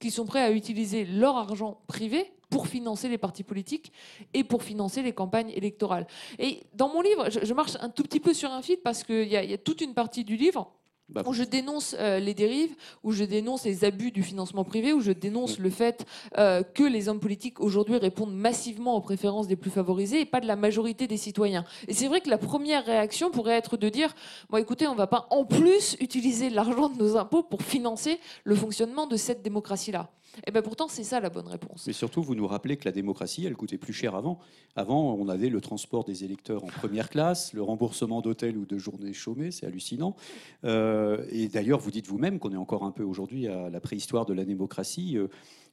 [0.00, 3.92] qui sont prêts à utiliser leur argent privé pour financer les partis politiques
[4.32, 6.06] et pour financer les campagnes électorales.
[6.38, 9.28] Et dans mon livre, je, marche un tout petit peu sur un fil parce qu'il
[9.28, 10.72] y, a toute une partie du livre
[11.10, 14.94] bah, où je dénonce euh, les dérives, où je dénonce les abus du financement privé,
[14.94, 16.06] où je dénonce le fait
[16.38, 20.40] euh, que les hommes politiques aujourd'hui répondent massivement aux préférences des plus favorisés et pas
[20.40, 21.66] de la majorité des citoyens.
[21.88, 24.14] Et c'est vrai que la première réaction pourrait être de dire
[24.48, 28.18] bon, écoutez, on ne va pas en plus utiliser l'argent de nos impôts pour financer
[28.44, 30.08] le fonctionnement de cette démocratie-là.
[30.38, 31.86] Et eh bien pourtant, c'est ça la bonne réponse.
[31.86, 34.38] Mais surtout, vous nous rappelez que la démocratie, elle coûtait plus cher avant.
[34.76, 38.76] Avant, on avait le transport des électeurs en première classe, le remboursement d'hôtel ou de
[38.76, 40.16] journées chômées, c'est hallucinant.
[40.64, 44.26] Euh, et d'ailleurs, vous dites vous-même qu'on est encore un peu aujourd'hui à la préhistoire
[44.26, 45.18] de la démocratie.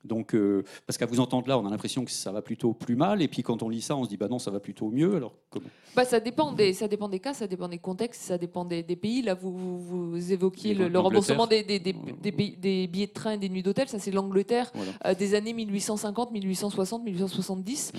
[0.03, 2.95] Donc, euh, parce qu'à vous entendre là, on a l'impression que ça va plutôt plus
[2.95, 4.89] mal, et puis quand on lit ça, on se dit bah non, ça va plutôt
[4.89, 5.15] mieux.
[5.15, 8.37] Alors comment bah, ça dépend des, ça dépend des cas, ça dépend des contextes, ça
[8.37, 9.21] dépend des, pays.
[9.21, 11.91] Là, vous, vous, évoquiez le, remboursement des, des, des,
[12.31, 13.89] billets de train et des nuits d'hôtel.
[13.89, 14.71] Ça, c'est l'Angleterre
[15.05, 17.91] euh, des années 1850, 1860, 1870,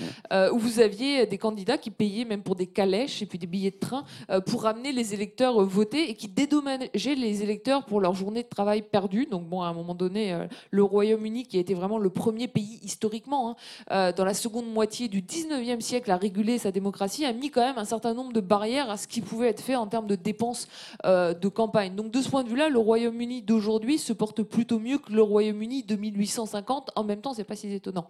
[0.53, 3.71] où vous aviez des candidats qui payaient même pour des calèches et puis des billets
[3.71, 8.15] de train euh, pour ramener les électeurs voter et qui dédommageaient les électeurs pour leur
[8.15, 9.27] journée de travail perdue.
[9.29, 12.79] Donc bon, à un moment donné, le Royaume-Uni qui a été vraiment le premier pays
[12.83, 13.55] historiquement, hein,
[13.91, 17.61] euh, dans la seconde moitié du 19e siècle, à réguler sa démocratie, a mis quand
[17.61, 20.15] même un certain nombre de barrières à ce qui pouvait être fait en termes de
[20.15, 20.67] dépenses
[21.05, 21.95] euh, de campagne.
[21.95, 25.21] Donc de ce point de vue-là, le Royaume-Uni d'aujourd'hui se porte plutôt mieux que le
[25.21, 26.91] Royaume-Uni de 1850.
[26.95, 28.09] En même temps, c'est pas si étonnant.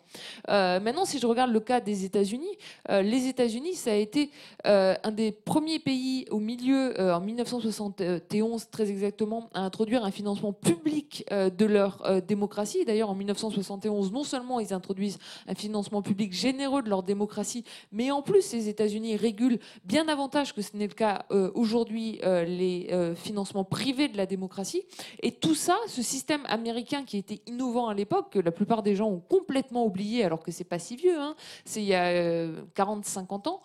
[0.49, 2.57] Euh, maintenant, si je regarde le cas des États-Unis,
[2.89, 4.31] les États-Unis, ça a été
[4.65, 11.25] un des premiers pays au milieu, en 1971 très exactement, à introduire un financement public
[11.31, 12.85] de leur démocratie.
[12.85, 13.72] D'ailleurs, en 1971
[14.11, 18.69] non seulement ils introduisent un financement public généreux de leur démocratie, mais en plus les
[18.69, 23.63] États-Unis régulent bien davantage que ce n'est le cas euh, aujourd'hui euh, les euh, financements
[23.63, 24.83] privés de la démocratie.
[25.21, 28.95] Et tout ça, ce système américain qui était innovant à l'époque, que la plupart des
[28.95, 32.47] gens ont complètement oublié, alors que c'est pas si vieux, hein, c'est il y a
[32.75, 33.61] 40-50 ans,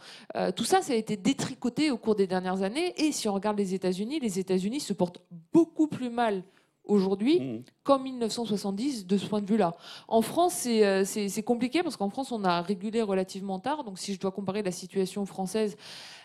[0.53, 2.95] tout ça, ça a été détricoté au cours des dernières années.
[2.97, 6.43] Et si on regarde les États-Unis, les États-Unis se portent beaucoup plus mal
[6.89, 7.63] aujourd'hui Mmh.
[7.83, 9.75] comme 1970 de ce point de vue-là.
[10.09, 13.85] En France, c'est euh, c'est compliqué parce qu'en France, on a régulé relativement tard.
[13.85, 15.77] Donc, si je dois comparer la situation française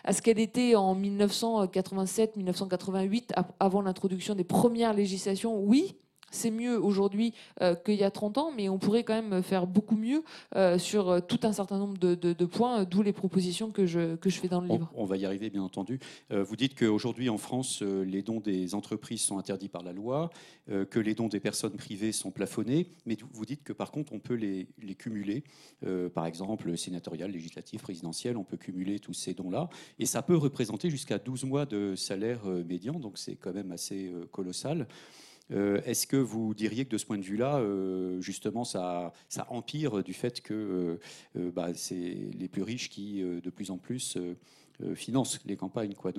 [0.04, 5.96] à ce qu'elle était en 1987-1988, avant l'introduction des premières législations, oui.
[6.34, 9.66] C'est mieux aujourd'hui euh, qu'il y a 30 ans, mais on pourrait quand même faire
[9.66, 10.22] beaucoup mieux
[10.56, 13.86] euh, sur euh, tout un certain nombre de, de- de points, d'où les propositions que
[13.86, 14.90] je, que je fais dans le On, livre.
[14.94, 16.00] on va y arriver, bien entendu.
[16.30, 20.30] Vous dites qu'aujourd'hui, en France, les dons des entreprises sont interdits par la loi,
[20.68, 24.18] que les dons des personnes privées sont plafonnés, mais vous dites que par contre, on
[24.18, 25.44] peut les, les cumuler.
[26.14, 29.68] Par exemple, sénatorial, législatif, présidentiel, on peut cumuler tous ces dons-là.
[29.98, 34.12] Et ça peut représenter jusqu'à 12 mois de salaire médian, donc c'est quand même assez
[34.32, 34.88] colossal.
[35.52, 39.12] Euh, Est-ce que vous diriez que de ce point de vue-là, euh, justement, ça,
[39.48, 40.98] empire du fait que
[41.36, 44.18] euh, bah, c'est les plus riches qui, de plus en plus,
[44.94, 46.12] financent les campagnes quoi?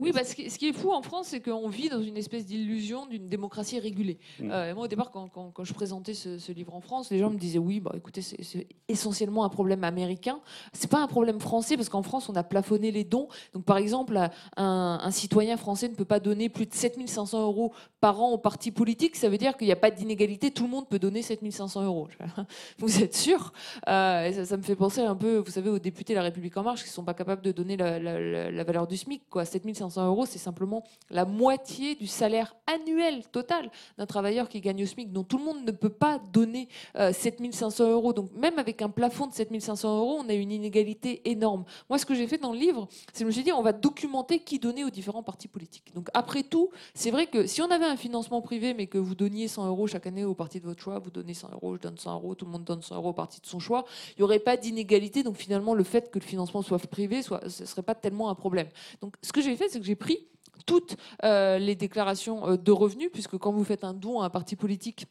[0.00, 2.16] Oui, bah, ce, qui, ce qui est fou en France, c'est qu'on vit dans une
[2.16, 4.18] espèce d'illusion d'une démocratie régulée.
[4.40, 4.50] Mm.
[4.52, 7.18] Euh, moi, au départ, quand, quand- quand je présentais ce, ce livre en France, les
[7.18, 10.40] gens me disaient oui, bah, écoutez, c'est essentiellement un problème américain.
[10.72, 13.26] C'est pas un problème français parce qu'en France, on a plafonné les dons.
[13.54, 14.16] Donc, par exemple,
[14.56, 18.38] un, un citoyen français ne peut pas donner plus de 7500 euros par an aux
[18.38, 19.16] partis politiques.
[19.16, 20.52] Ça veut dire qu'il n'y a pas d'inégalité.
[20.52, 22.06] Tout le monde peut donner 7500 euros.
[22.78, 23.52] Vous êtes sûr?
[23.88, 26.56] Euh, ça, ça me fait penser un peu, vous savez, aux députés de La République
[26.56, 28.96] En Marche qui ne sont pas capables de donner la, la- la- la valeur du
[28.96, 29.22] SMIC.
[29.28, 29.44] Quoi.
[29.44, 34.86] 7500 euros, c'est simplement la moitié du salaire annuel total d'un travailleur qui gagne au
[34.86, 38.12] SMIC, dont tout le monde ne peut pas donner euh, 7500 euros.
[38.12, 41.64] Donc même avec un plafond de 7500 euros, on a une inégalité énorme.
[41.88, 43.62] Moi, ce que j'ai fait dans le livre, c'est que je me suis dit, on
[43.62, 45.94] va documenter qui donnait aux différents partis politiques.
[45.94, 49.14] Donc après tout, c'est vrai que si on avait un financement privé, mais que vous
[49.14, 51.80] donniez 100 euros chaque année au parti de votre choix, vous donnez 100 euros, je
[51.80, 54.20] donne 100 euros, tout le monde donne 100 euros au parti de son choix, il
[54.20, 55.22] n'y aurait pas d'inégalité.
[55.22, 58.34] Donc finalement, le fait que le financement soit privé, ce ne serait pas tellement un
[58.34, 58.68] problème.
[59.00, 60.28] Donc ce que j'ai fait, c'est que j'ai pris
[60.66, 64.30] toutes euh, les déclarations euh, de revenus, puisque quand vous faites un don à un
[64.30, 65.06] parti politique,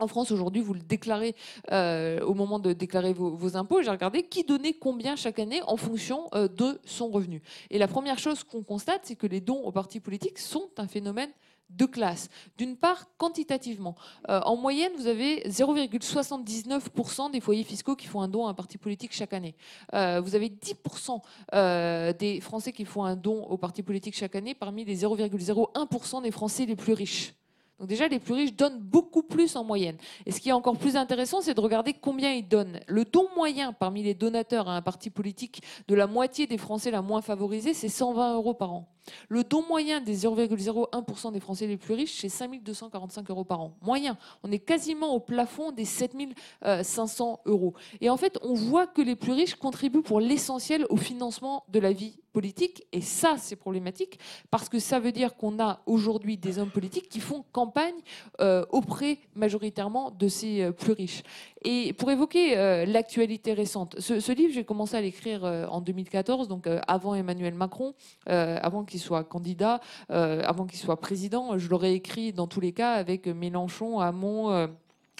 [0.00, 1.34] en France, aujourd'hui, vous le déclarez
[1.72, 3.82] euh, au moment de déclarer vos, vos impôts.
[3.82, 7.42] J'ai regardé qui donnait combien chaque année en fonction de son revenu.
[7.70, 10.86] Et la première chose qu'on constate, c'est que les dons aux partis politiques sont un
[10.86, 11.30] phénomène
[11.70, 12.28] de classe.
[12.56, 13.94] D'une part, quantitativement.
[14.28, 18.54] Euh, en moyenne, vous avez 0,79% des foyers fiscaux qui font un don à un
[18.54, 19.54] parti politique chaque année.
[19.94, 21.20] Euh, vous avez 10%
[21.54, 26.22] euh, des Français qui font un don au parti politique chaque année parmi les 0,01%
[26.22, 27.34] des Français les plus riches.
[27.78, 29.96] Donc déjà, les plus riches donnent beaucoup plus en moyenne.
[30.26, 32.80] Et ce qui est encore plus intéressant, c'est de regarder combien ils donnent.
[32.88, 36.90] Le don moyen parmi les donateurs à un parti politique de la moitié des Français
[36.90, 38.88] la moins favorisée, c'est 120 euros par an.
[39.28, 43.74] Le don moyen des 0,01% des Français les plus riches, c'est 5245 euros par an.
[43.82, 44.16] Moyen.
[44.42, 47.74] On est quasiment au plafond des 7500 euros.
[48.00, 51.78] Et en fait, on voit que les plus riches contribuent pour l'essentiel au financement de
[51.78, 52.86] la vie politique.
[52.92, 54.18] Et ça, c'est problématique
[54.50, 57.96] parce que ça veut dire qu'on a aujourd'hui des hommes politiques qui font campagne
[58.40, 61.22] euh, auprès majoritairement de ces euh, plus riches.
[61.64, 65.80] Et pour évoquer euh, l'actualité récente, ce, ce livre, j'ai commencé à l'écrire euh, en
[65.80, 67.94] 2014, donc euh, avant Emmanuel Macron,
[68.28, 69.80] euh, avant qu'il soit candidat,
[70.10, 71.58] euh, avant qu'il soit président.
[71.58, 74.68] Je l'aurais écrit dans tous les cas avec Mélenchon, Hamon.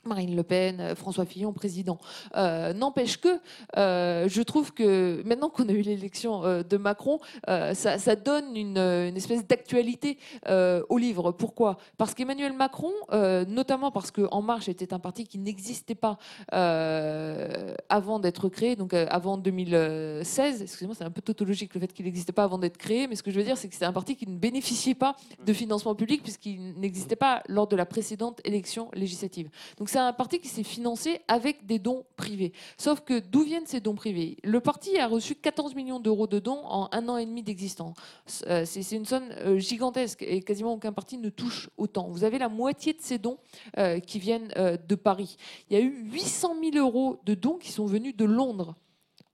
[0.08, 1.98] Marine Le Pen, euh, François Fillon, président.
[2.36, 3.40] Euh, N'empêche que
[3.76, 8.56] euh, je trouve que maintenant qu'on a eu l'élection euh, de Macron, ça, ça donne
[8.56, 10.18] une, une espèce d'actualité
[10.88, 11.32] au livre.
[11.32, 11.78] Pourquoi?
[11.96, 16.18] Parce qu'Emmanuel Macron, notamment parce que En Marche était un parti qui n'existait pas
[16.50, 20.62] avant d'être créé, donc avant 2016.
[20.62, 23.22] Excusez-moi, c'est un peu tautologique le fait qu'il n'existait pas avant d'être créé, mais ce
[23.22, 25.94] que je veux dire, c'est que c'était un parti qui ne bénéficiait pas de financement
[25.94, 29.50] public puisqu'il n'existait pas lors de la précédente élection législative.
[29.78, 32.52] Donc c'est un parti qui s'est financé avec des dons privés.
[32.76, 34.36] Sauf que d'où viennent ces dons privés?
[34.44, 37.96] Le parti a reçu 14 millions d'euros de dons en un an et demi d'existence.
[38.46, 42.06] Euh, C'est une somme euh, gigantesque et quasiment aucun parti ne touche autant.
[42.10, 43.38] Vous avez la moitié de ces dons
[43.76, 45.36] euh, qui viennent de Paris.
[45.68, 48.76] Il y a eu 800 000 euros de dons qui sont venus de Londres.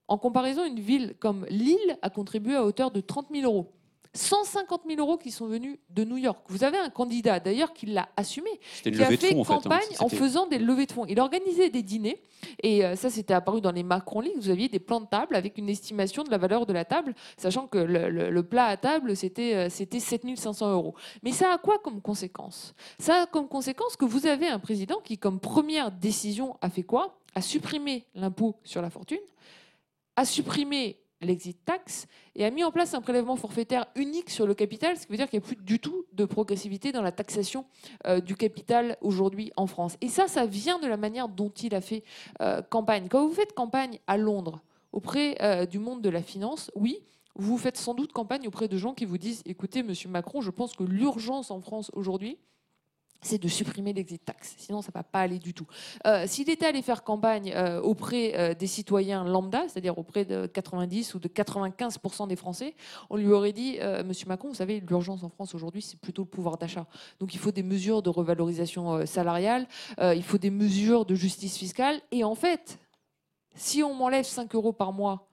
[0.07, 3.71] En comparaison, une ville comme Lille a contribué à hauteur de 30 000 euros.
[4.15, 6.39] 150 000 euros qui sont venus de New York.
[6.47, 8.49] Vous avez un candidat d'ailleurs qui l'a assumé,
[8.81, 9.53] qui a fait fonds, en fait.
[9.53, 9.59] hein.
[9.61, 11.05] campagne en C'était- faisant des levées de fonds.
[11.05, 12.21] Il organisait des dîners,
[12.63, 14.35] et euh, ça c'était apparu dans les Macron League.
[14.37, 17.13] Vous aviez des plans de table avec une estimation de la valeur de la table,
[17.37, 20.95] sachant que le, le- le plat à table c'était euh, c'était 7500 euros.
[21.21, 22.73] Mais ça a quoi comme conséquence?
[22.99, 26.83] Ça a comme conséquence que vous avez un président qui, comme première décision, a fait
[26.83, 27.19] quoi?
[27.35, 29.19] A supprimé l'impôt sur la fortune,
[30.15, 34.53] a supprimé l'exit tax et a mis en place un prélèvement forfaitaire unique sur le
[34.53, 37.11] capital, ce qui veut dire qu'il n'y a plus du tout de progressivité dans la
[37.11, 37.65] taxation
[38.05, 39.97] euh, du capital aujourd'hui en France.
[40.01, 42.03] Et ça, ça vient de la manière dont il a fait
[42.41, 43.07] euh, campagne.
[43.09, 47.01] Quand vous faites campagne à Londres auprès euh, du monde de la finance, oui,
[47.35, 50.51] vous faites sans doute campagne auprès de gens qui vous disent, écoutez, Monsieur Macron, je
[50.51, 52.37] pense que l'urgence en France aujourd'hui,
[53.25, 54.55] c'est de supprimer l'exit tax.
[54.57, 55.65] Sinon, ça ne va pas aller du tout.
[56.05, 60.45] Euh, si l'État allait faire campagne euh, auprès euh, des citoyens lambda, c'est-à-dire auprès de
[60.45, 62.75] 90 ou de 95% des Français,
[63.09, 66.27] on lui aurait dit, Monsieur Macron, vous savez, l'urgence en France aujourd'hui, c'est plutôt le
[66.27, 66.85] pouvoir d'achat.
[67.19, 69.67] Donc il faut des mesures de revalorisation salariale,
[69.99, 72.01] il faut des mesures de justice fiscale.
[72.11, 72.79] Et en fait,
[73.55, 75.27] si on m'enlève 5 euros par mois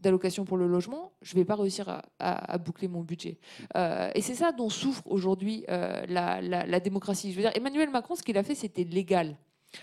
[0.00, 3.38] d'allocation pour le logement, je ne vais pas réussir à, boucler mon budget.
[3.76, 7.30] Euh, et c'est ça dont souffre aujourd'hui euh, la, démocratie.
[7.30, 9.36] Je veux dire, Emmanuel Macron, ce qu'il a fait, c'était légal.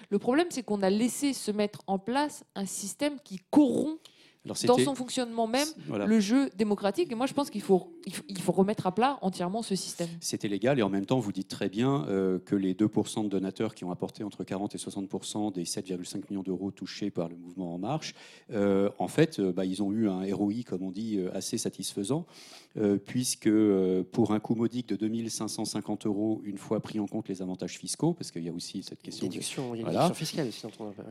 [0.09, 4.01] Le problème, c'est qu'on a laissé se mettre en place un système qui corrompt
[4.47, 7.11] dans son fonctionnement même le jeu démocratique.
[7.11, 7.93] Et moi, je pense qu'il faut,
[8.27, 10.07] il faut, remettre à plat entièrement ce système.
[10.19, 13.29] C'était légal et en même temps, vous dites très bien euh, que les 2% de
[13.29, 17.35] donateurs qui ont apporté entre 40 et 60% des 7,5 millions d'euros touchés par le
[17.35, 18.15] mouvement En Marche,
[18.51, 22.25] euh, en fait, euh, bah, ils ont eu un ROI, comme on dit, assez satisfaisant,
[23.05, 23.49] puisque
[24.11, 28.13] pour un coût modique de 2550 euros, une fois pris en compte les avantages fiscaux,
[28.13, 29.27] parce qu'il y a aussi cette question.
[29.27, 30.67] Déduction, de, voilà, fiscale aussi.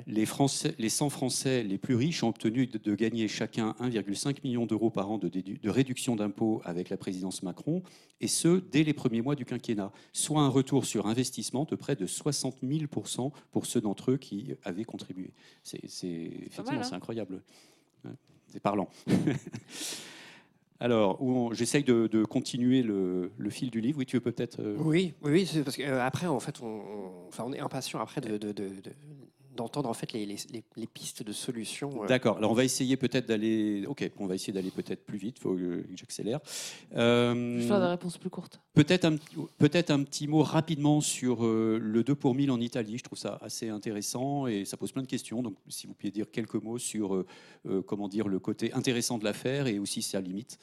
[0.06, 4.66] Les, Français, les 100 Français les plus riches ont obtenu de gagner chacun 1,5 million
[4.66, 7.82] d'euros par an de, de réduction d'impôts avec la présidence Macron,
[8.20, 11.96] et ce, dès les premiers mois du quinquennat, soit un retour sur investissement de près
[11.96, 15.32] de 60 000% pour ceux d'entre eux qui avaient contribué.
[15.62, 16.96] C'est effectivement c'est hein.
[16.96, 17.42] incroyable.
[18.48, 18.88] C'est parlant.
[20.80, 21.18] Alors,
[21.54, 23.98] j'essaye de, continuer le, fil du livre.
[23.98, 24.60] Oui, tu veux peut-être.
[24.60, 28.52] Euh, oui, oui, parce qu'après, euh, en fait, on, est impatient après de,
[29.56, 32.04] d'entendre en fait les, les, pistes de solutions.
[32.04, 32.06] Euh.
[32.06, 32.36] D'accord.
[32.36, 33.84] Alors on va essayer peut-être d'aller.
[33.86, 35.36] Ok, on va essayer d'aller peut-être plus vite.
[35.38, 36.40] Il faut que j'accélère.
[36.96, 38.60] Euh, Je faire des réponses plus courtes.
[38.74, 39.16] Peut-être un,
[39.58, 42.98] peut-être un petit mot rapidement sur euh, le 2 pour 1000 en Italie.
[42.98, 45.42] Je trouve ça assez intéressant et ça pose plein de questions.
[45.42, 47.24] Donc si vous pouviez dire quelques mots sur
[47.86, 50.58] comment dire le côté intéressant de l'affaire et aussi sa limite.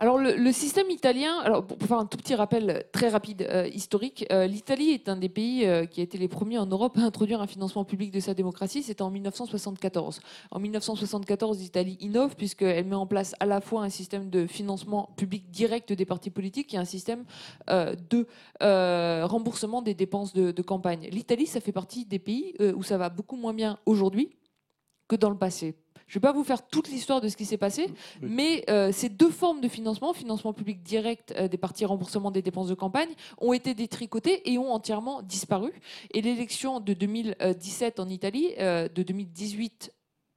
[0.00, 4.24] Alors le, système italien, alors pour faire un tout petit rappel très rapide euh, historique,
[4.30, 7.00] euh, l'Italie est un des pays euh, qui a été les premiers en Europe à
[7.00, 8.84] introduire un financement public de sa démocratie.
[8.84, 10.20] C'était en 1974.
[10.52, 15.10] En 1974, l'Italie innove puisqu'elle met en place à la fois un système de financement
[15.16, 17.24] public direct des partis politiques et un système
[17.68, 18.26] de
[18.60, 21.08] remboursement des dépenses de, de campagne.
[21.10, 24.30] L'Italie, ça fait partie des pays où ça va beaucoup moins bien aujourd'hui
[25.08, 25.74] que dans le passé.
[26.08, 27.86] Je ne vais pas vous faire toute l'histoire de ce qui s'est passé,
[28.22, 32.42] mais euh, ces deux formes de financement, financement public direct euh, des partis, remboursement des
[32.42, 35.70] dépenses de campagne, ont été détricotés et ont entièrement disparu.
[36.12, 39.92] Et l'élection de 2017 en Italie, euh, de 2018,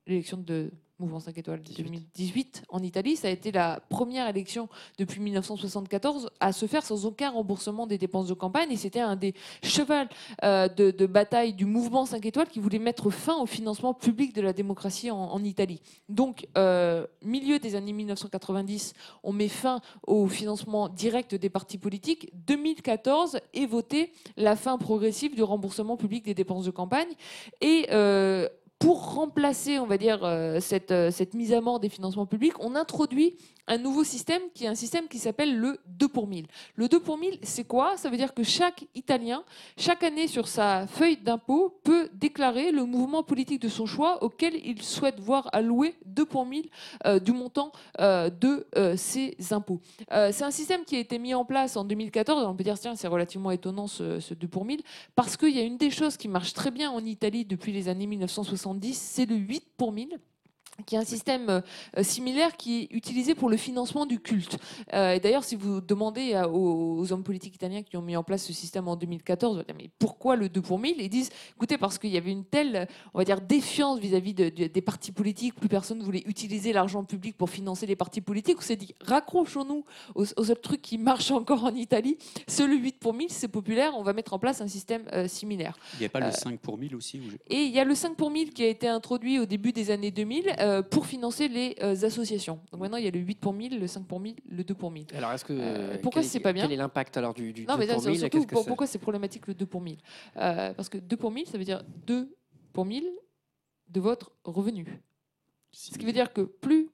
[0.08, 3.16] l'élection de mouvement 5 étoiles de 2018 en Italie.
[3.16, 7.98] Ça a été la première élection depuis 1974 à se faire sans aucun remboursement des
[7.98, 8.72] dépenses de campagne.
[8.72, 9.34] Et c'était un des
[9.64, 10.10] chevals
[10.44, 14.42] euh, de, bataille du mouvement 5 étoiles qui voulait mettre fin au financement public de
[14.42, 15.82] la démocratie en, Italie.
[16.08, 22.30] Donc, euh, milieu des années 1990, on met fin au financement direct des partis politiques.
[22.46, 27.10] 2014 est voté la fin progressive du remboursement public des dépenses de campagne.
[27.60, 28.48] Et euh,
[28.82, 30.60] pour remplacer, on va dire, euh,
[30.92, 33.36] euh, cette, mise à mort des financements publics, on introduit
[33.68, 36.48] un nouveau système qui est un système qui s'appelle le 2 pour 1000.
[36.76, 37.98] Le 2 pour 1000, c'est quoi?
[37.98, 39.44] Ça veut dire que chaque Italien,
[39.78, 44.56] chaque année sur sa feuille d'impôt, peut déclarer le mouvement politique de son choix auquel
[44.66, 46.70] il souhaite voir allouer 2 pour 1000
[47.06, 49.80] euh, du montant de ses impôts.
[50.10, 52.46] c'est un système qui a été mis en place en 2014.
[52.46, 54.82] On peut dire, tiens, c'est relativement étonnant ce, ce 2 pour 1000,
[55.16, 57.88] parce qu'il y a une des choses qui marche très bien en Italie depuis les
[57.88, 60.20] années 1960 c'est le 8 pour 1000
[60.86, 61.62] qui est un système
[61.98, 64.58] euh, similaire qui est utilisé pour le financement du culte.
[64.94, 68.46] Euh, et d'ailleurs, si vous demandez aux, hommes politiques italiens qui ont mis en place
[68.46, 72.12] ce système en 2014, mais pourquoi le 2 pour 1000 Ils disent, écoutez, parce qu'il
[72.12, 76.04] y avait une telle, on va dire, défiance vis-à-vis des partis politiques, plus personne ne
[76.04, 79.84] voulait utiliser l'argent public pour financer les partis politiques, on s'est dit, raccrochons-nous
[80.16, 82.18] aux, autres trucs qui marchent encore en Italie.
[82.48, 85.28] Ce le 8 pour 1000, c'est populaire, on va mettre en place un système euh,
[85.28, 85.78] similaire.
[85.96, 88.16] Il n'y a pas le 5 pour 1000 aussi Et il y a le 5
[88.16, 91.76] pour 1000 qui a été introduit au début des années 2000 euh, pour financer les
[91.82, 92.60] euh, associations.
[92.72, 94.74] Donc maintenant, il y a le 8 pour 1000, le 5 pour 1000, le 2
[94.76, 95.08] pour 1000.
[95.16, 95.54] Alors, est-ce que.
[95.54, 98.20] Euh, pourquoi c'est pas bien Quel est l'impact alors du, du non, 2 pour 1000
[98.20, 99.98] surtout, Pourquoi c'est problématique le 2 pour 1000
[100.36, 102.36] Parce que 2 pour 1000, ça veut dire 2
[102.74, 103.10] pour 1000
[103.90, 105.02] de votre revenu.
[105.72, 106.90] Ce qui veut dire que plus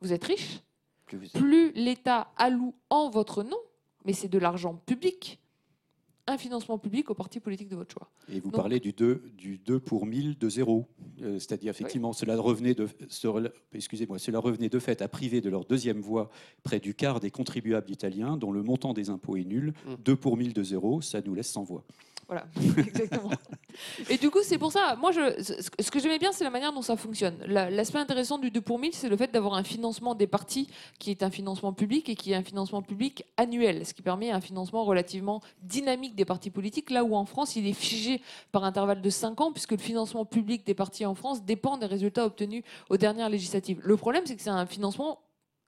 [0.00, 0.60] vous êtes riche,
[1.06, 3.58] plus, plus l'État alloue en votre nom,
[4.04, 5.40] mais c'est de l'argent public,
[6.26, 8.10] un financement public au parti politique de votre choix.
[8.32, 10.86] Et vous parlez du 2, du 2 pour 1000 de zéro.
[11.22, 12.88] Euh, c'est-à-dire, effectivement, cela, revenait de,
[13.72, 16.30] excusez-moi, cela revenait de fait à priver de leur deuxième voie
[16.62, 19.72] près du quart des contribuables italiens dont le montant des impôts est nul.
[20.04, 20.16] 2 mmh.
[20.16, 21.84] pour 1000 de zéro, ça nous laisse sans voix.
[22.28, 22.46] Voilà,
[22.78, 23.30] exactement.
[24.08, 26.82] Et du coup, c'est pour ça, moi, ce que j'aimais bien, c'est la manière dont
[26.82, 27.36] ça fonctionne.
[27.46, 30.68] L'aspect intéressant du 2 pour 1000, c'est le fait d'avoir un financement des partis
[30.98, 34.30] qui est un financement public et qui est un financement public annuel, ce qui permet
[34.30, 38.20] un financement relativement dynamique des partis politiques, là où en France, il est figé
[38.50, 41.86] par intervalle de 5 ans, puisque le financement public des partis en France dépend des
[41.86, 43.80] résultats obtenus aux dernières législatives.
[43.84, 45.20] Le problème, c'est que c'est un financement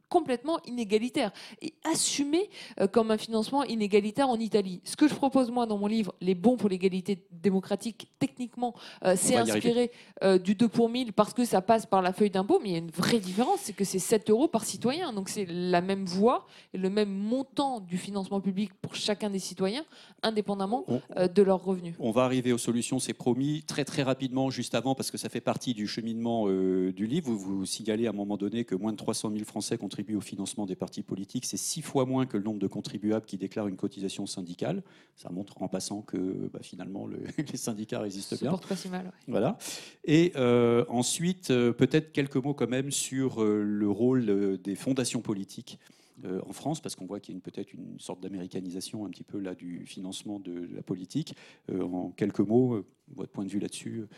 [0.09, 1.33] complètement inégalitaire
[1.63, 2.49] et assumé
[2.81, 4.81] euh, comme un financement inégalitaire en Italie.
[4.85, 9.15] Ce que je propose moi dans mon livre, Les bons pour l'égalité démocratique, techniquement, euh,
[9.17, 9.91] c'est inspiré
[10.23, 12.73] euh, du 2 pour 1000 parce que ça passe par la feuille d'impôt, mais il
[12.73, 15.13] y a une vraie différence, c'est que c'est 7 euros par citoyen.
[15.13, 19.39] Donc c'est la même voie et le même montant du financement public pour chacun des
[19.39, 19.85] citoyens,
[20.23, 20.85] indépendamment
[21.17, 21.95] de leurs revenus.
[21.99, 25.29] On va arriver aux solutions, c'est promis, très très rapidement, juste avant, parce que ça
[25.29, 27.31] fait partie du cheminement du livre.
[27.31, 30.21] Vous, vous signalez à un moment donné que moins de 300 000 Français contribuent au
[30.21, 33.69] financement des partis politiques, c'est six fois moins que le nombre de contribuables qui déclarent
[33.69, 34.83] une cotisation syndicale.
[35.17, 37.07] Ça montre en passant que bah, finalement
[37.39, 38.51] les syndicats résistent bien.
[38.51, 39.13] porte pas si mal.
[39.27, 39.59] Voilà.
[40.05, 45.21] Et euh, ensuite, euh, peut-être quelques mots quand même sur euh, le rôle des fondations
[45.21, 45.79] politiques.
[46.25, 49.39] en France, parce qu'on voit qu'il y a peut-être une sorte d'américanisation un petit peu
[49.39, 51.37] là du financement de, la politique.
[51.73, 52.85] en quelques mots,
[53.15, 54.09] votre point de vue là-dessus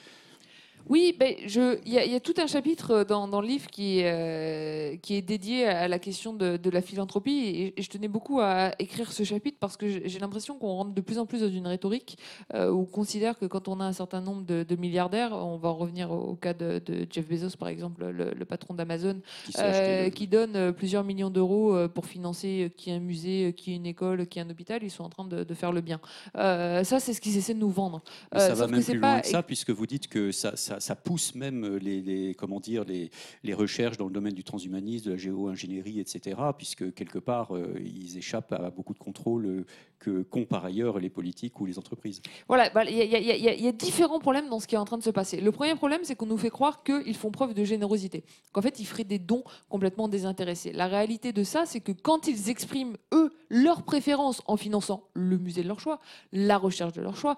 [0.89, 5.23] oui, ben, il y, a tout un chapitre dans, le livre qui, euh, qui est
[5.23, 9.57] dédié à la question de, la philanthropie et, je tenais beaucoup à écrire ce chapitre
[9.59, 12.19] parce que j'ai l'impression qu'on rentre de plus en plus dans une rhétorique
[12.55, 15.71] euh, où on considère que quand on a un certain nombre de, milliardaires, on va
[15.71, 20.73] revenir au, cas de, Jeff Bezos par exemple, le, patron d'Amazon, qui, euh, qui, donne
[20.73, 24.91] plusieurs millions d'euros pour financer qui un musée, qui une école, qui un hôpital, ils
[24.91, 26.01] sont en train de, faire le bien.
[26.35, 28.03] ça, c'est ce qu'ils essaient de nous vendre.
[28.35, 30.70] ça va même plus loin que ça puisque vous dites que ça ça,
[31.05, 36.01] pousse même les, comment dire, les, recherches dans le domaine du transhumanisme, de la géo-ingénierie,
[36.01, 39.67] etc., puisque quelque part, euh, ils échappent à beaucoup de contrôle euh,
[39.99, 42.23] que qu'ont par ailleurs les politiques ou les entreprises.
[42.49, 45.41] Voilà, il y, a différents problèmes dans ce qui est en train de se passer.
[45.41, 48.81] Le premier problème, c'est qu'on nous fait croire qu'ils font preuve de générosité, qu'en fait,
[48.81, 50.73] ils feraient des dons complètement désintéressés.
[50.73, 55.37] La réalité de ça, c'est que quand ils expriment, eux, leurs préférences en finançant le
[55.39, 56.01] musée de leur choix,
[56.33, 57.37] la recherche de leur choix,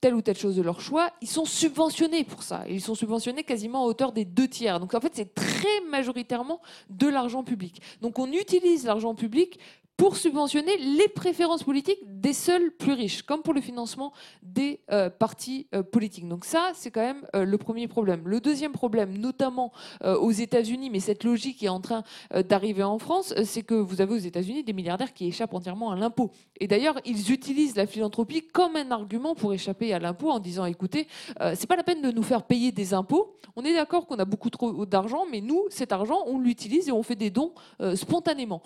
[0.00, 2.64] telle ou telle chose de leur choix, ils sont subventionnés pour ça.
[2.68, 4.80] Ils sont subventionnés quasiment à hauteur des deux tiers.
[4.80, 7.80] Donc en fait, c'est très majoritairement de l'argent public.
[8.00, 9.58] Donc on utilise l'argent public
[10.00, 15.10] pour subventionner les préférences politiques des seuls plus riches, comme pour le financement des euh,
[15.10, 16.26] partis euh, politiques.
[16.26, 18.22] Donc ça, c'est quand même euh, le premier problème.
[18.24, 19.72] Le deuxième problème, notamment
[20.02, 22.02] aux États-Unis, mais cette logique est en train
[22.48, 25.96] d'arriver en France, c'est que vous avez aux États-Unis des milliardaires qui échappent entièrement à
[25.96, 26.30] l'impôt.
[26.58, 30.64] Et d'ailleurs, ils utilisent la philanthropie comme un argument pour échapper à l'impôt en disant,
[30.64, 31.06] écoutez,
[31.54, 33.36] c'est pas la peine de nous faire payer des impôts.
[33.56, 36.92] On est d'accord qu'on a beaucoup trop d'argent, mais nous, cet argent, on l'utilise et
[36.92, 37.52] on fait des dons
[37.94, 38.62] spontanément.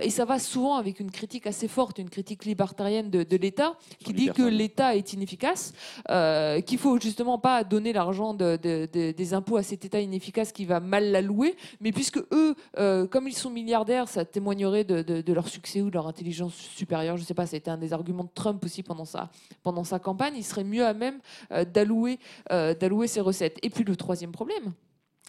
[0.00, 4.12] et ça va souvent avec une critique assez forte, une critique libertarienne de, l'État, qui
[4.12, 5.72] dit que l'État est inefficace,
[6.10, 10.80] euh, qu'il faut justement pas donner l'argent des impôts à cet État inefficace qui va
[10.80, 15.80] mal l'allouer, mais puisque eux, euh, comme ils sont milliardaires, ça témoignerait de, leur succès
[15.80, 17.16] ou de leur intelligence supérieure.
[17.16, 19.30] Je sais pas, c'était un des arguments de Trump aussi pendant sa,
[19.62, 20.34] pendant sa campagne.
[20.36, 21.18] Il serait mieux à même
[21.52, 22.18] euh, d'allouer
[22.50, 23.58] d'allouer ses recettes.
[23.62, 24.72] Et puis le troisième problème,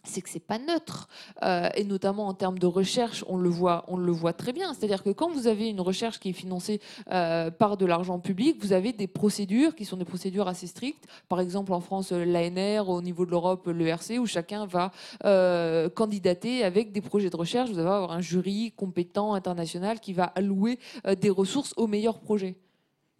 [0.04, 1.08] c'est que c'est pas neutre.
[1.42, 4.72] Euh, et notamment en termes de recherche on le voit on le voit très bien.
[4.74, 6.80] C'est-à-dire que quand vous avez une recherche qui est financée
[7.10, 11.06] euh, par de l'argent public vous avez des procédures qui sont des procédures assez strictes.
[11.28, 14.90] Par exemple en France l'ANR au niveau de l'Europe l'ERC où chacun va
[15.24, 17.70] euh, candidater avec des projets de recherche.
[17.70, 20.78] Vous allez avoir un jury compétent international qui va allouer
[21.20, 22.56] des ressources aux meilleurs projets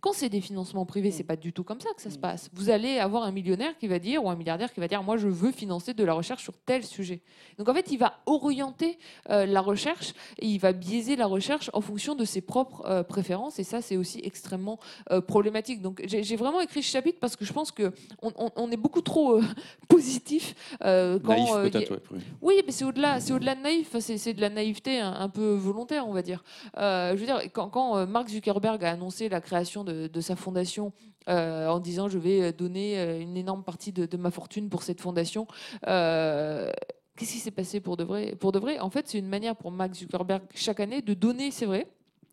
[0.04, 1.28] quand c'est des financements privés, c'est mm.
[1.28, 2.20] pas du tout comme ça que ça se mm.
[2.20, 2.50] passe.
[2.52, 5.16] Vous allez avoir un millionnaire qui va dire ou un milliardaire qui va dire moi
[5.16, 7.22] je veux financer de la recherche sur tel sujet.
[7.56, 8.98] Donc en fait, il va orienter
[9.30, 13.02] euh, la recherche et il va biaiser la recherche en fonction de ses propres euh,
[13.02, 14.78] préférences et ça c'est aussi extrêmement
[15.10, 15.80] euh, problématique.
[15.80, 17.90] Donc j'ai vraiment écrit ce chapitre parce que je pense que
[18.20, 19.40] on, est beaucoup trop
[19.88, 22.02] positif quand naïf, peut-être,
[22.42, 22.60] oui.
[22.66, 26.12] mais c'est au-delà, c'est au-delà de naïf, c'est de la naïveté un, peu volontaire, on
[26.12, 26.44] va dire.
[26.76, 30.92] je veux dire quand, quand Mark Zuckerberg a annoncé la création de de, sa fondation
[31.28, 35.00] euh, en disant je vais donner euh, une énorme partie de, ma fortune pour cette
[35.00, 35.46] fondation.
[35.86, 36.70] Euh,
[37.16, 39.56] qu'est-ce qui s'est passé pour de vrai Pour de vrai, en fait, c'est une manière
[39.56, 41.86] pour Max Zuckerberg chaque année de donner, c'est vrai,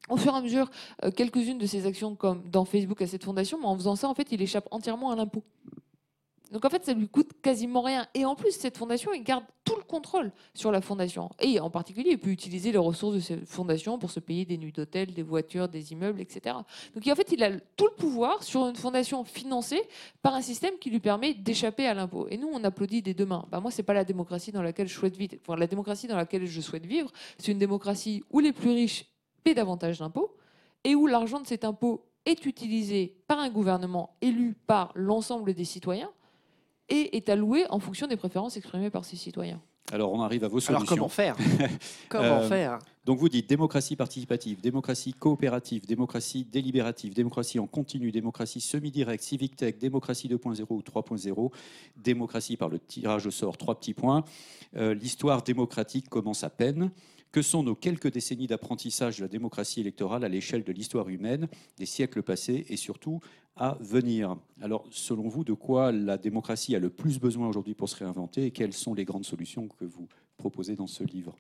[0.10, 0.70] au fur et à mesure,
[1.16, 4.14] quelques-unes de ses actions comme dans Facebook à cette fondation, mais en faisant ça, en
[4.14, 5.44] fait, il échappe entièrement à l'impôt.
[6.52, 8.06] Donc en fait, ça lui coûte quasiment rien.
[8.14, 11.30] Et en plus, cette fondation, il garde tout le contrôle sur la fondation.
[11.40, 14.58] Et en particulier, il peut utiliser les ressources de cette fondation pour se payer des
[14.58, 16.56] nuits d'hôtel, des voitures, des immeubles, etc.
[16.94, 19.82] Donc en fait, il a tout le pouvoir sur une fondation financée
[20.22, 22.28] par un système qui lui permet d'échapper à l'impôt.
[22.30, 23.46] Et nous, on applaudit des deux mains.
[23.50, 25.56] Bah, moi, c'est pas la démocratie dans laquelle je souhaite vivre.
[25.56, 29.06] La démocratie dans laquelle je souhaite vivre, c'est une démocratie où les plus riches
[29.44, 30.36] paient davantage d'impôts
[30.84, 35.66] et où l'argent de cet impôt est utilisé par un gouvernement élu par l'ensemble des
[35.66, 36.12] citoyens
[36.92, 39.62] et est alloué en fonction des préférences exprimées par ces citoyens.
[39.92, 40.76] Alors on arrive à vos solutions.
[40.86, 41.36] Alors comment faire?
[42.10, 42.80] Comment Euh, faire?
[43.04, 49.56] Donc vous dites démocratie participative, démocratie coopérative, démocratie délibérative, démocratie en continu, démocratie semi-directe, civic
[49.56, 51.52] tech, démocratie 2.0 ou 3.0,
[51.98, 54.24] démocratie par le tirage au sort, trois petits points.
[54.78, 56.92] Euh, L'histoire démocratique commence à peine.
[57.32, 61.48] Que sont nos quelques décennies d'apprentissage de la démocratie électorale à l'échelle de l'histoire humaine,
[61.78, 63.22] des siècles passés et surtout
[63.56, 64.36] à venir?
[64.60, 68.48] Alors, selon vous, de quoi la démocratie a le plus besoin aujourd'hui pour se réinventer
[68.48, 71.34] et quelles sont les grandes solutions que vous proposez dans ce livre?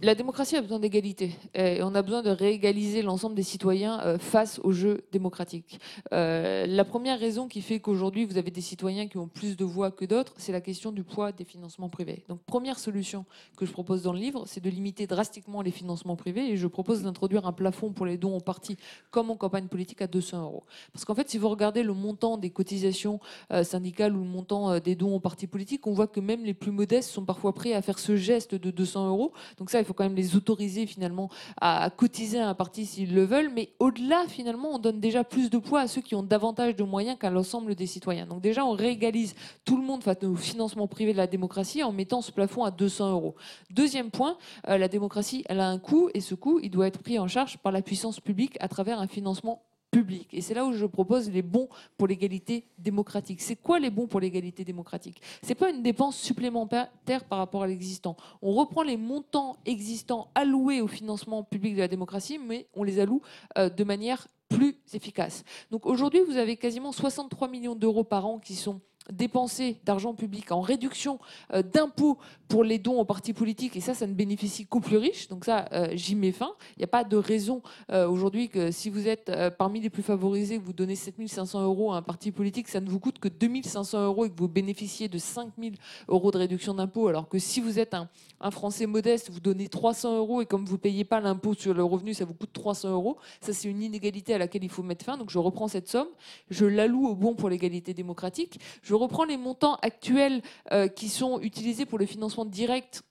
[0.00, 4.16] La démocratie a besoin d'égalité et on a besoin de réégaliser l'ensemble des citoyens euh,
[4.16, 5.80] face au jeu démocratique.
[6.12, 9.64] Euh, la première raison qui fait qu'aujourd'hui vous avez des citoyens qui ont plus de
[9.64, 12.22] voix que d'autres, c'est la question du poids des financements privés.
[12.28, 13.24] Donc première solution
[13.56, 16.68] que je propose dans le livre, c'est de limiter drastiquement les financements privés et je
[16.68, 18.76] propose d'introduire un plafond pour les dons aux partis
[19.10, 20.62] comme en campagne politique à 200 euros.
[20.92, 23.18] Parce qu'en fait, si vous regardez le montant des cotisations
[23.50, 26.44] euh, syndicales ou le montant euh, des dons aux partis politiques, on voit que même
[26.44, 29.32] les plus modestes sont parfois prêts à faire ce geste de 200 euros.
[29.56, 31.28] Donc ça, faut quand même les autoriser finalement
[31.60, 33.50] à, à cotiser à un parti s'ils le veulent.
[33.54, 36.84] Mais au-delà, finalement, on donne déjà plus de poids à ceux qui ont davantage de
[36.84, 38.26] moyens qu'à l'ensemble des citoyens.
[38.26, 39.34] Donc déjà, on réégalise
[39.64, 42.70] tout le monde face au financement privé de la démocratie en mettant ce plafond à
[42.70, 43.34] 200 euros.
[43.70, 44.36] Deuxième point,
[44.68, 47.28] euh, la démocratie, elle a un coût et ce coût, il doit être pris en
[47.28, 50.28] charge par la puissance publique à travers un financement public.
[50.32, 53.40] Et c'est là où je propose les bons pour l'égalité démocratique.
[53.40, 55.20] C'est quoi les bons pour l'égalité démocratique?
[55.42, 56.88] C'est pas une dépense supplémentaire
[57.28, 58.16] par rapport à l'existant.
[58.42, 63.00] On reprend les montants existants alloués au financement public de la démocratie, mais on les
[63.00, 63.22] alloue
[63.56, 65.44] euh, de manière plus efficace.
[65.70, 68.80] Donc aujourd'hui, vous avez quasiment 63 millions d'euros par an qui sont
[69.12, 71.18] dépensés d'argent public en réduction
[71.52, 74.96] euh, d'impôts pour les dons aux partis politiques, et ça, ça ne bénéficie qu'aux plus
[74.96, 75.28] riches.
[75.28, 76.52] Donc ça, euh, j'y mets fin.
[76.76, 80.02] Il n'y a pas de raison euh, aujourd'hui que si vous êtes parmi les plus
[80.02, 84.04] favorisés, vous donnez 7500 euros à un parti politique, ça ne vous coûte que 2500
[84.04, 85.74] euros et que vous bénéficiez de 5000
[86.08, 88.08] euros de réduction d'impôts, alors que si vous êtes un,
[88.40, 91.74] un Français modeste, vous donnez 300 euros et comme vous ne payez pas l'impôt sur
[91.74, 93.16] le revenu, ça vous coûte 300 euros.
[93.40, 95.16] Ça, c'est une inégalité à laquelle il faut mettre fin.
[95.16, 96.08] Donc je reprends cette somme,
[96.50, 98.60] je l'alloue au bon pour l'égalité démocratique.
[98.82, 100.42] Je reprends les montants actuels
[100.72, 103.02] euh, qui sont utilisés pour le financement direct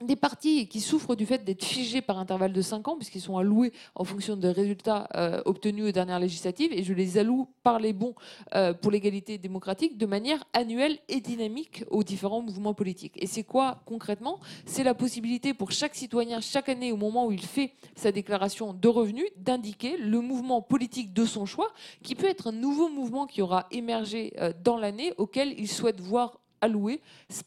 [0.00, 3.36] des partis qui souffrent du fait d'être figés par intervalle de 5 ans, puisqu'ils sont
[3.36, 7.80] alloués en fonction des résultats euh, obtenus aux dernières législatives, et je les alloue par
[7.80, 8.14] les bons
[8.54, 13.14] euh, pour l'égalité démocratique de manière annuelle et dynamique aux différents mouvements politiques.
[13.16, 14.38] Et c'est quoi concrètement?
[14.66, 18.74] C'est la possibilité pour chaque citoyen, chaque année, au moment où il fait sa déclaration
[18.74, 21.72] de revenus, d'indiquer le mouvement politique de son choix,
[22.04, 26.00] qui peut être un nouveau mouvement qui aura émergé euh, dans l'année, auquel il souhaite
[26.00, 27.00] voir alloué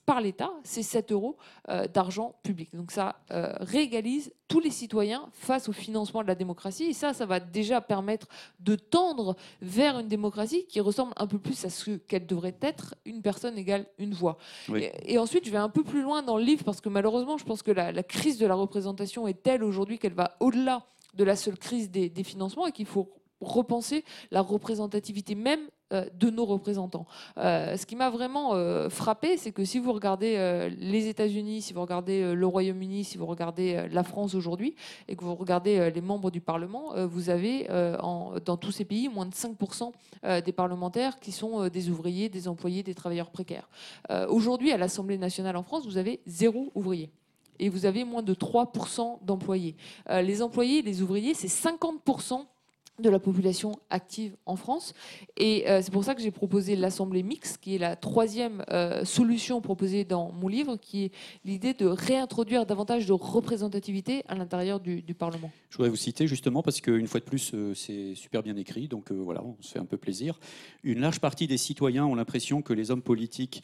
[0.06, 1.38] par l'État, c'est 7 euros
[1.70, 2.74] euh, d'argent public.
[2.74, 6.86] Donc ça euh, réégalise tous les citoyens face au financement de la démocratie.
[6.86, 8.28] Et ça, ça va déjà permettre
[8.60, 12.96] de tendre vers une démocratie qui ressemble un peu plus à ce qu'elle devrait être,
[13.06, 14.38] une personne égale une voix.
[14.70, 14.84] Oui.
[14.84, 17.38] Et, et ensuite, je vais un peu plus loin dans le livre parce que malheureusement,
[17.38, 20.86] je pense que la, la crise de la représentation est telle aujourd'hui qu'elle va au-delà
[21.14, 23.10] de la seule crise des, des financements et qu'il faut
[23.42, 27.06] repenser la représentativité même de nos représentants.
[27.38, 31.62] Euh, ce qui m'a vraiment euh, frappé, c'est que si vous regardez euh, les États-Unis,
[31.62, 34.76] si vous regardez euh, le Royaume-Uni, si vous regardez euh, la France aujourd'hui,
[35.08, 37.98] et que vous regardez euh, les membres du Parlement, euh, vous avez euh,
[38.46, 39.92] dans tous ces pays moins de 5%
[40.24, 43.70] euh, des parlementaires qui sont euh, des ouvriers, des employés, des travailleurs précaires.
[44.10, 47.10] Euh, aujourd'hui, à l'Assemblée nationale en France, vous avez zéro ouvrier.
[47.60, 49.76] Et vous avez moins de 3% d'employés.
[50.10, 52.46] Euh, les employés, les ouvriers, c'est 50%
[53.02, 54.94] de la population active en France.
[55.38, 59.06] Et euh, c'est pour ça que j'ai proposé l'Assemblée mixte, qui est la troisième euh,
[59.06, 61.12] solution proposée dans mon livre, qui est
[61.46, 65.52] l'idée de réintroduire davantage de représentativité à l'intérieur du, Parlement.
[65.70, 68.88] Je voudrais vous citer justement parce qu'une fois de plus, euh, c'est super bien écrit,
[68.88, 70.40] donc voilà, on se fait un peu plaisir.
[70.84, 73.62] Une large partie des citoyens ont l'impression que les hommes politiques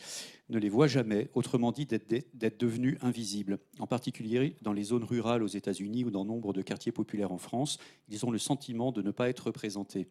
[0.50, 3.60] ne les voient jamais, autrement dit d'être devenus invisibles.
[3.80, 7.38] En particulier dans les zones rurales aux États-Unis ou dans nombre de quartiers populaires en
[7.38, 7.78] France,
[8.10, 10.08] ils ont le sentiment de ne pas être représentés.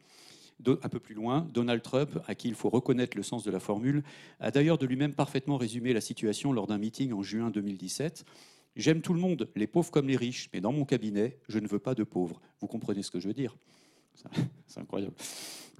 [0.66, 3.60] Un peu plus loin, Donald Trump, à qui il faut reconnaître le sens de la
[3.60, 4.02] formule,
[4.40, 8.24] a d'ailleurs de lui-même parfaitement résumé la situation lors d'un meeting en juin 2017.
[8.74, 11.68] J'aime tout le monde, les pauvres comme les riches, mais dans mon cabinet, je ne
[11.68, 12.40] veux pas de pauvres.
[12.60, 13.56] Vous comprenez ce que je veux dire?
[14.66, 15.14] C'est incroyable.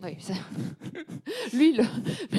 [0.03, 0.35] Oui, ça-
[1.55, 1.85] lui, le-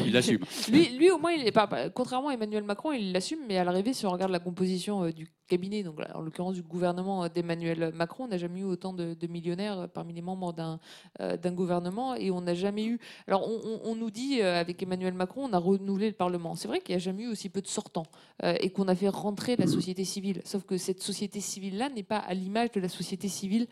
[0.05, 0.39] Il l'assume.
[0.71, 3.63] lui, lui, au moins, il est pas, contrairement à Emmanuel Macron, il l'assume, mais à
[3.63, 7.29] l'arrivée, si on regarde la composition euh, du cabinet, donc en l'occurrence du gouvernement euh,
[7.29, 10.79] d'Emmanuel Macron, on n'a jamais eu autant de, de millionnaires euh, parmi les membres d'un
[11.19, 12.99] euh, gouvernement et on n'a jamais eu.
[13.27, 16.53] Alors, on, on- on nous dit euh, avec Emmanuel Macron, on a renouvelé le Parlement.
[16.55, 18.05] C'est vrai qu'il n'y a jamais eu aussi peu de sortants
[18.43, 20.41] euh, et qu'on a fait rentrer la société civile.
[20.45, 23.67] Sauf que cette société civile-là n'est pas à l'image de la société civile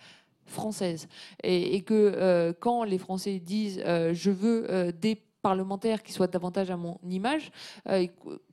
[0.45, 1.07] française.
[1.43, 6.97] Et, que quand les Français disent je veux des parlementaire qui soit davantage à mon
[7.07, 7.51] image.
[7.87, 8.07] Euh,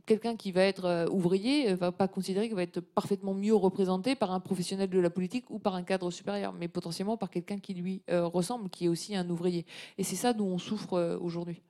[0.04, 3.54] quelqu'un qui va être euh, ouvrier euh, va pas considérer qu'il va être parfaitement mieux
[3.54, 7.30] représenté par un professionnel de la politique ou par un cadre supérieur, mais potentiellement par
[7.30, 9.64] quelqu'un qui lui ressemble, qui est aussi un ouvrier.
[9.96, 11.62] Et c'est ça dont on souffre aujourd'hui.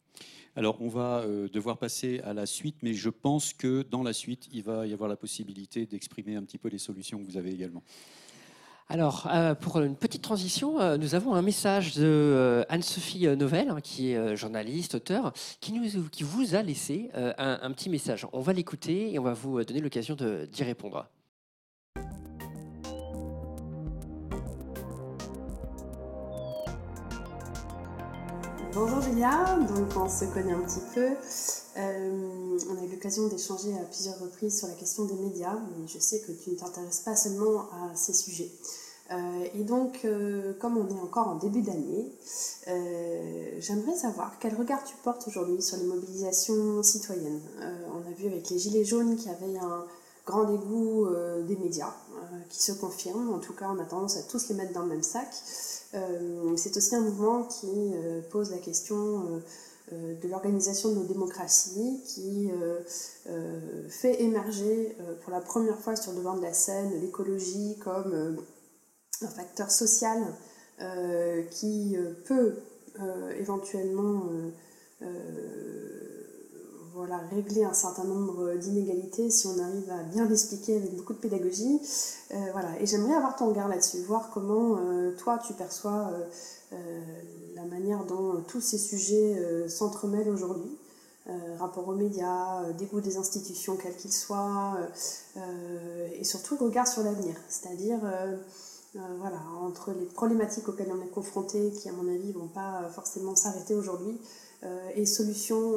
[0.57, 4.49] Alors, on va devoir passer à la suite, mais je pense que dans la suite,
[4.53, 7.53] il va y avoir la possibilité d'exprimer un petit peu les solutions que vous avez
[7.53, 7.83] également.
[8.89, 13.70] Alors, euh, pour une petite transition, euh, nous avons un message de euh, Anne-Sophie Novelle,
[13.70, 15.80] hein, qui est journaliste, auteur, qui,
[16.11, 18.26] qui vous a laissé un, petit message.
[18.33, 21.07] On va l'écouter et on va vous donner l'occasion d'y répondre.
[28.75, 31.09] Bonjour Julia, donc on se connaît un petit peu.
[31.77, 35.87] Euh, on a eu l'occasion d'échanger à plusieurs reprises sur la question des médias, mais
[35.87, 38.51] je sais que tu ne t'intéresses pas seulement à ces sujets.
[39.11, 42.12] Euh, et donc, euh, comme on est encore en début d'année,
[43.59, 47.43] j'aimerais savoir quel regard tu portes aujourd'hui sur les mobilisations citoyennes.
[47.95, 49.85] on a vu avec les Gilets jaunes qu'il y avait un
[50.27, 51.09] grand dégoût
[51.47, 51.95] des médias
[52.49, 53.33] qui se confirme.
[53.33, 55.29] En tout cas, on a tendance à tous les mettre dans le même sac.
[56.57, 57.93] C'est aussi un mouvement qui
[58.31, 59.43] pose la question
[59.93, 62.81] euh, de l'organisation de nos démocraties qui euh,
[63.29, 68.37] euh, fait émerger pour la première fois sur le devant de la scène l'écologie comme
[69.23, 70.18] un facteur social
[71.51, 71.97] qui
[72.27, 72.57] peut
[73.39, 74.25] éventuellement
[76.95, 81.18] voilà, régler un certain nombre d'inégalités si on arrive à bien l'expliquer avec beaucoup de
[81.18, 81.80] pédagogie.
[82.53, 82.80] voilà.
[82.80, 84.78] Et j'aimerais avoir ton regard là-dessus, voir comment
[85.16, 86.11] toi tu perçois
[87.62, 90.78] la manière dont euh, tous ces sujets euh, s'entremêlent aujourd'hui.
[91.28, 94.76] Euh, rapport aux médias, dégoût des institutions, quels qu'ils soient,
[96.18, 98.01] et surtout regard sur l'avenir, c'est-à-dire
[98.93, 102.88] voilà, entre les problématiques auxquelles on est confronté, qui à mon avis ne vont pas
[102.93, 104.18] forcément s'arrêter aujourd'hui,
[104.94, 105.72] et solutions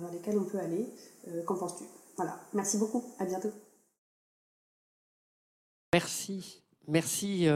[0.00, 0.86] vers lesquelles on peut aller.
[1.44, 1.84] Qu'en penses-tu?
[2.16, 3.50] Voilà, merci beaucoup, à bientôt.
[5.92, 7.46] Merci, merci.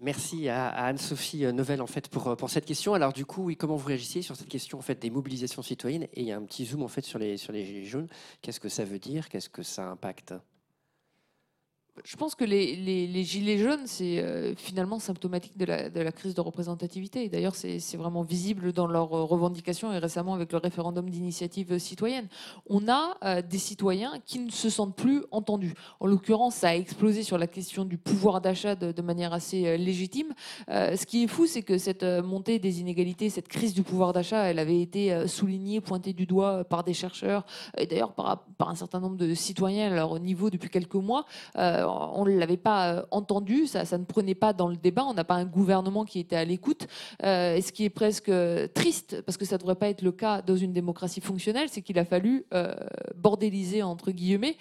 [0.00, 2.92] Merci à, Anne-Sophie Novelle en fait pour, pour cette question.
[2.92, 6.02] Alors du coup, comment vous réagissez sur cette question en fait des mobilisations citoyennes?
[6.12, 8.08] Et il y a un petit zoom en fait sur les sur les gilets jaunes.
[8.42, 9.28] Qu'est-ce que ça veut dire?
[9.30, 10.34] Qu'est-ce que ça impacte?
[12.02, 17.28] Je pense que les, gilets jaunes, c'est euh, finalement symptomatique de la, crise de représentativité.
[17.28, 22.26] D'ailleurs, c'est vraiment visible dans leurs revendications et récemment avec le référendum d'initiative citoyenne.
[22.68, 25.74] On a euh, des citoyens qui ne se sentent plus entendus.
[26.00, 29.76] En l'occurrence, ça a explosé sur la question du pouvoir d'achat de, manière assez euh,
[29.76, 30.34] légitime.
[30.68, 34.44] ce qui est fou, c'est que cette montée des inégalités, cette crise du pouvoir d'achat,
[34.44, 37.44] elle avait été soulignée, pointée du doigt par des chercheurs
[37.76, 41.26] et d'ailleurs par, par, un certain nombre de citoyens à leur niveau depuis quelques mois
[41.84, 45.24] on ne l'avait pas euh, entendu, ça, ne prenait pas dans le débat, on n'a
[45.24, 46.86] pas un gouvernement qui était à l'écoute.
[47.22, 48.30] Euh, et ce qui est presque
[48.74, 51.82] triste, parce que ça ne devrait pas être le cas dans une démocratie fonctionnelle, c'est
[51.82, 52.74] qu'il a fallu euh,
[53.16, 54.56] bordéliser, entre guillemets,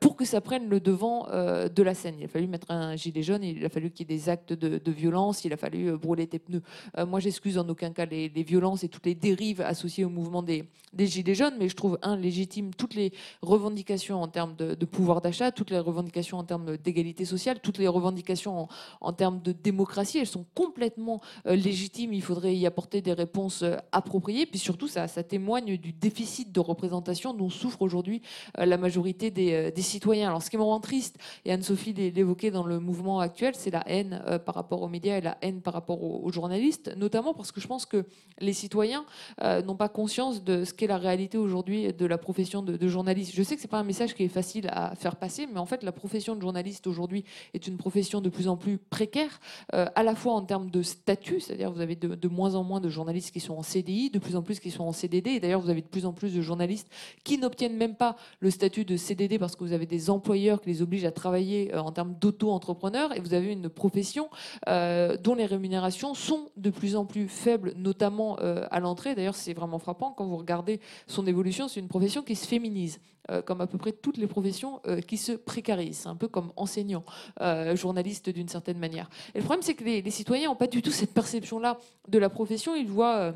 [0.00, 2.16] pour que ça prenne le devant de la scène.
[2.18, 4.52] Il a fallu mettre un gilet jaune, il a fallu qu'il y ait des actes
[4.52, 6.62] de, violence, il a fallu brûler tes pneus.
[7.06, 10.64] moi, j'excuse en aucun cas les, violences et toutes les dérives associées au mouvement des,
[10.98, 15.20] gilets jaunes, mais je trouve, un, légitime toutes les revendications en termes de, de pouvoir
[15.20, 18.68] d'achat, toutes les revendications en termes d'égalité sociale, toutes les revendications
[19.00, 22.12] en, termes de démocratie, elles sont complètement euh, légitimes.
[22.12, 24.46] Il faudrait y apporter des réponses euh, appropriées.
[24.46, 28.22] Puis surtout, ça, ça témoigne du déficit de représentation dont souffre aujourd'hui
[28.58, 30.28] euh, la majorité des, citoyens.
[30.28, 33.82] Alors, ce qui me rend triste, et Anne-Sophie l'évoquait dans le mouvement actuel, c'est la
[33.86, 37.60] haine par rapport aux médias et la haine par rapport aux, journalistes, notamment parce que
[37.60, 38.06] je pense que
[38.38, 39.04] les citoyens
[39.42, 43.32] n'ont pas conscience de ce qu'est la réalité aujourd'hui de la profession de, de journaliste.
[43.34, 45.66] Je sais que c'est pas un message qui est facile à faire passer, mais en
[45.66, 49.40] fait, la profession de journaliste journaliste aujourd'hui est une profession de plus en plus précaire,
[49.74, 52.80] euh, à la fois en termes de statut, c'est-à-dire vous avez de, moins en moins
[52.80, 55.40] de journalistes qui sont en CDI, de plus en plus qui sont en CDD, et
[55.40, 56.88] d'ailleurs vous avez de plus en plus de journalistes
[57.24, 60.68] qui n'obtiennent même pas le statut de CDD parce que vous avez des employeurs qui
[60.70, 64.30] les obligent à travailler euh, en termes d'auto-entrepreneurs, et vous avez une profession
[64.68, 69.14] euh, dont les rémunérations sont de plus en plus faibles, notamment à l'entrée.
[69.14, 73.00] D'ailleurs, c'est vraiment frappant quand vous regardez son évolution, c'est une profession qui se féminise.
[73.30, 76.52] Euh, comme à peu près toutes les professions euh, qui se précarisent, un peu comme
[76.56, 77.04] enseignants,
[77.40, 79.08] euh, journalistes d'une certaine manière.
[79.34, 82.18] Et le problème, c'est que les, les citoyens n'ont pas du tout cette perception-là de
[82.18, 82.74] la profession.
[82.74, 83.32] Ils voient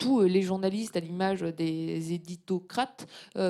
[0.00, 3.06] tous les journalistes à l'image des éditocrates,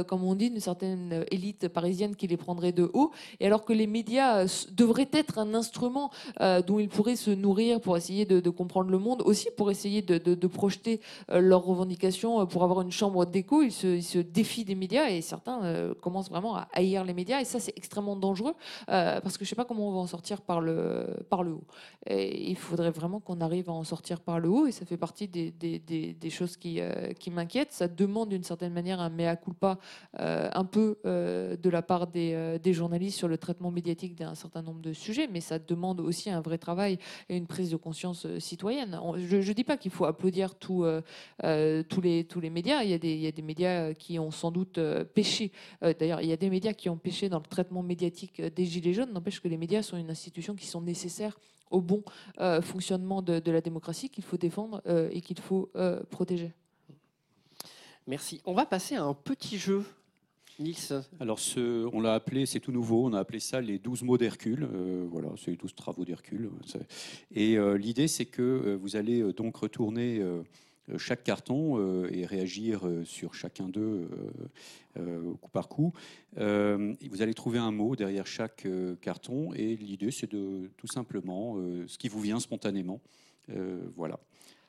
[0.09, 3.73] comme on dit, une certaine élite parisienne qui les prendrait de haut, et alors que
[3.73, 6.11] les médias devraient être un instrument
[6.67, 10.47] dont ils pourraient se nourrir pour essayer de, comprendre le monde, aussi pour essayer de,
[10.49, 15.95] projeter leurs revendications, pour avoir une chambre d'écho, ils se, défient des médias et certains
[16.01, 18.55] commencent vraiment à haïr les médias, et ça c'est extrêmement dangereux,
[18.87, 21.53] parce que je ne sais pas comment on va en sortir par le, par le
[21.53, 21.65] haut.
[22.11, 25.29] Il faudrait vraiment qu'on arrive à en sortir par le haut, et ça fait partie
[25.29, 27.73] des, des, des, choses qui, euh, qui m'inquiètent.
[27.73, 29.79] Ça demande d'une certaine manière un mea culpa
[30.19, 34.63] euh, un peu euh, de la part des, journalistes sur le traitement médiatique d'un certain
[34.63, 38.27] nombre de sujets, mais ça demande aussi un vrai travail et une prise de conscience
[38.39, 38.99] citoyenne.
[39.17, 40.85] Je ne dis pas qu'il faut applaudir tous
[41.43, 42.83] les, médias.
[42.85, 44.79] Il y a des médias qui ont sans doute
[45.15, 45.51] péché.
[45.83, 48.95] D'ailleurs, il y a des médias qui ont péché dans le traitement médiatique des Gilets
[48.95, 49.13] jaunes.
[49.13, 51.37] N'empêche que les médias sont une institution qui sont nécessaires
[51.71, 52.03] au bon
[52.41, 56.53] euh, fonctionnement de, la démocratie qu'il faut défendre euh, et qu'il faut euh, protéger.
[58.07, 58.41] Merci.
[58.45, 59.85] On va passer à un petit jeu.
[60.59, 61.01] Nils.
[61.21, 64.19] Alors, ce, on l'a appelé, c'est tout nouveau, on a appelé ça les 12 mots
[64.19, 64.69] d'Hercule.
[65.11, 66.51] voilà, c'est les 12 travaux d'Hercule.
[67.35, 70.43] Et l'idée, c'est que vous allez donc retourner euh,
[70.99, 74.09] chaque carton euh, et réagir euh, sur chacun d'eux
[75.41, 75.93] coup par coup.
[76.37, 78.67] vous allez trouver un mot derrière chaque
[79.01, 83.01] carton et l'idée c'est de tout simplement ce qui vous vient spontanément.
[83.97, 84.19] voilà.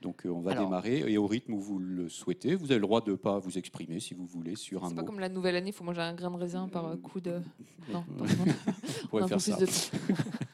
[0.02, 2.56] Donc on va démarrer et au rythme où vous le souhaitez.
[2.56, 4.90] Vous avez le droit de ne pas vous exprimer si vous voulez sur un mot.
[4.90, 7.20] C'est pas comme la nouvelle année, il faut manger un grain de raisin par coup
[7.20, 7.42] de.
[7.92, 9.58] Non, on pourrait faire ça.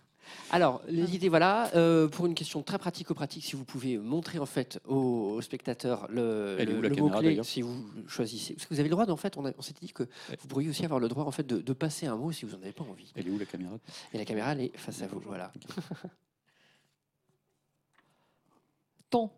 [0.52, 4.80] Alors, l'idée, voilà, euh, pour une question très pratico-pratique, si vous pouvez montrer en fait
[4.88, 6.58] aux, spectateurs le,
[6.98, 8.54] mot-clé, si vous choisissez.
[8.54, 10.04] Parce que vous avez le droit, en fait, on, s'était dit que
[10.40, 12.64] vous pourriez aussi avoir le droit en fait de, passer un mot si vous n'en
[12.64, 13.12] avez pas envie.
[13.16, 13.78] Elle est où la caméra?
[14.14, 15.52] Et la caméra, elle est face à vous, voilà.
[19.10, 19.34] Temps.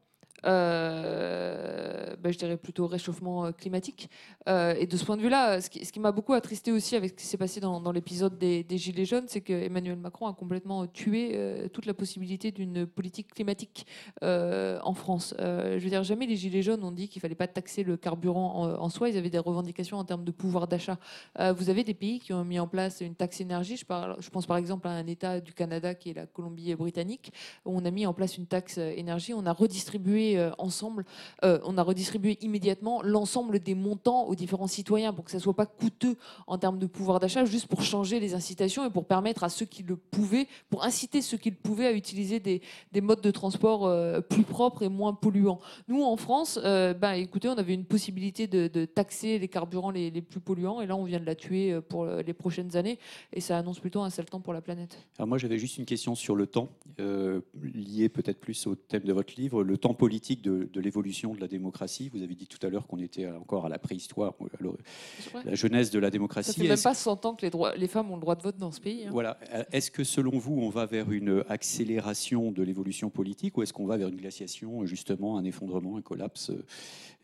[0.45, 4.09] Euh, ben, je dirais plutôt réchauffement euh, climatique.
[4.47, 7.15] Euh, et de ce point de vue-là, ce qui, m'a beaucoup attristé aussi avec ce
[7.15, 11.37] qui s'est passé dans, l'épisode des, Gilets jaunes, c'est que Emmanuel Macron a complètement tué
[11.73, 13.85] toute la possibilité d'une politique climatique
[14.21, 15.35] en France.
[15.39, 18.77] je veux dire, jamais les Gilets jaunes ont dit qu'il fallait pas taxer le carburant
[18.79, 19.09] en, soi.
[19.09, 20.97] Ils avaient des revendications en termes de pouvoir d'achat.
[21.37, 23.75] vous avez des pays qui ont mis en place une taxe énergie.
[23.75, 23.85] Je,
[24.19, 27.33] je pense par exemple à un État du Canada qui est la Colombie-Britannique,
[27.65, 29.33] où on a mis en place une taxe énergie.
[29.33, 31.05] On a redistribué euh, ensemble,
[31.43, 35.43] euh, on a redistribué immédiatement l'ensemble des montants aux différents citoyens pour que ça ne
[35.43, 36.15] soit pas coûteux
[36.47, 39.65] en termes de pouvoir d'achat, juste pour changer les incitations et pour permettre à ceux
[39.65, 42.61] qui le pouvaient, pour inciter ceux qui le pouvaient à utiliser des,
[43.01, 45.59] modes de transport euh, plus propres et moins polluants.
[45.87, 50.39] Nous, en France, ben, écoutez, on avait une possibilité de, taxer les carburants les, plus
[50.39, 52.99] polluants et là, on vient de la tuer pour les prochaines années
[53.33, 54.97] et ça annonce plutôt un sale temps pour la planète.
[55.17, 59.13] Alors moi, j'avais juste une question sur le temps, liée peut-être plus au thème de
[59.13, 62.09] votre livre, le temps politique de, l'évolution de la démocratie.
[62.09, 65.91] Vous avez dit tout à l'heure qu'on était encore à la préhistoire, à la jeunesse
[65.91, 66.51] de la démocratie.
[66.51, 68.43] Ça fait même pas 100 ans que les, droits, les femmes ont le droit de
[68.43, 69.05] vote dans ce pays.
[69.05, 69.09] Hein.
[69.11, 69.39] Voilà.
[69.71, 73.85] Est-ce que selon vous, on va vers une accélération de l'évolution politique ou est-ce qu'on
[73.85, 76.51] va vers une glaciation, justement, un effondrement, un collapse,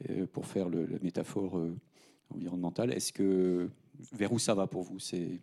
[0.10, 1.76] euh, pour faire le, la métaphore euh,
[2.34, 2.92] environnementale?
[2.92, 3.70] Est-ce que
[4.14, 5.42] vers où ça va pour vous C'est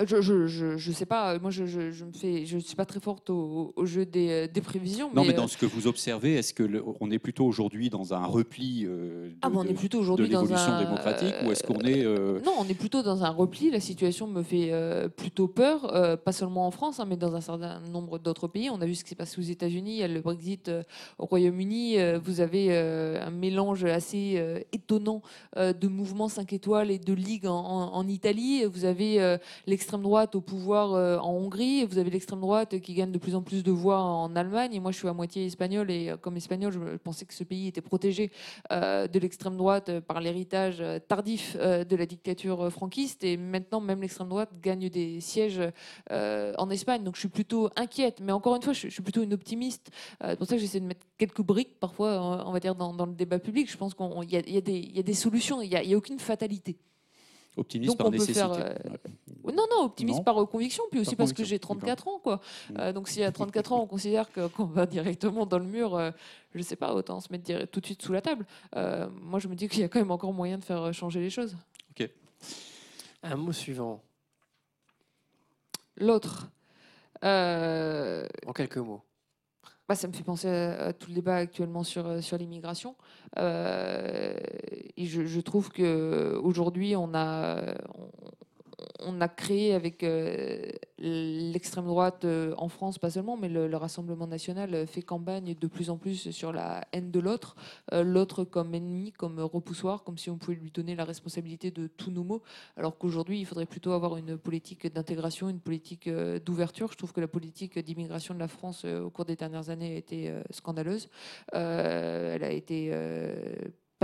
[0.00, 1.38] euh, je, je, je, sais pas.
[1.38, 4.60] Moi, je, je, me fais, je suis pas très forte au, jeu des, euh, des,
[4.60, 5.10] prévisions.
[5.14, 8.12] Non, mais, dans euh, ce que vous observez, est-ce que on est plutôt aujourd'hui dans
[8.12, 12.04] un repli de, ah, on est plutôt aujourd'hui dans l'évolution démocratique ou est-ce qu'on est
[12.44, 13.70] Non, on est plutôt dans un repli.
[13.70, 14.72] La situation me fait
[15.16, 18.70] plutôt peur, pas seulement en France, hein, mais dans un certain nombre d'autres pays.
[18.70, 20.70] On a vu ce qui s'est passé aux États-Unis, il y a le Brexit
[21.18, 21.98] au Royaume-Uni.
[22.24, 25.22] vous avez un mélange assez étonnant
[25.56, 28.64] de mouvements 5 étoiles et de ligues en, en, Italie.
[28.64, 33.12] Vous avez l'extrême droite au pouvoir euh, en Hongrie, vous avez l'extrême droite qui gagne
[33.12, 34.74] de plus en plus de voix en Allemagne.
[34.74, 37.44] Et moi, je suis à moitié espagnol et euh, comme espagnol, je pensais que ce
[37.44, 38.30] pays était protégé
[38.72, 43.24] euh, de l'extrême droite par l'héritage tardif de la dictature franquiste.
[43.24, 45.60] Et maintenant, même l'extrême droite gagne des sièges
[46.10, 47.04] en Espagne.
[47.04, 48.20] Donc, je suis plutôt inquiète.
[48.22, 49.90] Mais encore une fois, je suis plutôt une optimiste.
[50.22, 53.14] C'est pour ça que j'essaie de mettre quelques briques parfois, on va dire, dans, le
[53.14, 53.70] débat public.
[53.70, 55.60] Je pense qu'il y, a des solutions.
[55.60, 56.78] Il n'y a aucune fatalité.
[57.56, 58.40] Optimiste par nécessité.
[58.42, 62.18] Euh, non, non, optimiste par conviction, puis aussi parce que j'ai 34 ans.
[62.18, 62.40] Quoi.
[62.70, 62.74] Mm.
[62.78, 66.10] Euh, donc si à 34 ans, on considère qu'on va directement dans le mur, euh,
[66.52, 68.46] je ne sais pas, autant se mettre tout de suite sous la table.
[68.74, 71.30] moi, je me dis qu'il y a quand même encore moyen de faire changer les
[71.30, 71.56] choses.
[71.90, 72.08] Ok.
[73.22, 74.02] Un mot suivant.
[75.96, 76.50] L'autre.
[77.22, 79.02] En quelques mots.
[79.86, 82.96] Bah, ça me fait penser à, tout le débat actuellement sur, euh, sur l'immigration.
[83.38, 84.34] Euh,
[84.96, 87.74] et je, je, trouve qu'aujourd'hui, on a,
[89.00, 94.26] on a créé avec euh, l'extrême droite euh, en France, pas seulement, mais le, Rassemblement
[94.26, 97.56] national fait campagne de plus en plus sur la haine de l'autre,
[97.92, 102.10] l'autre comme ennemi, comme repoussoir, comme si on pouvait lui donner la responsabilité de tous
[102.10, 102.42] nos maux,
[102.76, 106.92] alors qu'aujourd'hui, il faudrait plutôt avoir une politique d'intégration, une politique d'ouverture.
[106.92, 109.98] Je trouve que la politique d'immigration de la France au cours des dernières années a
[109.98, 111.08] été scandaleuse.
[111.52, 112.92] elle a été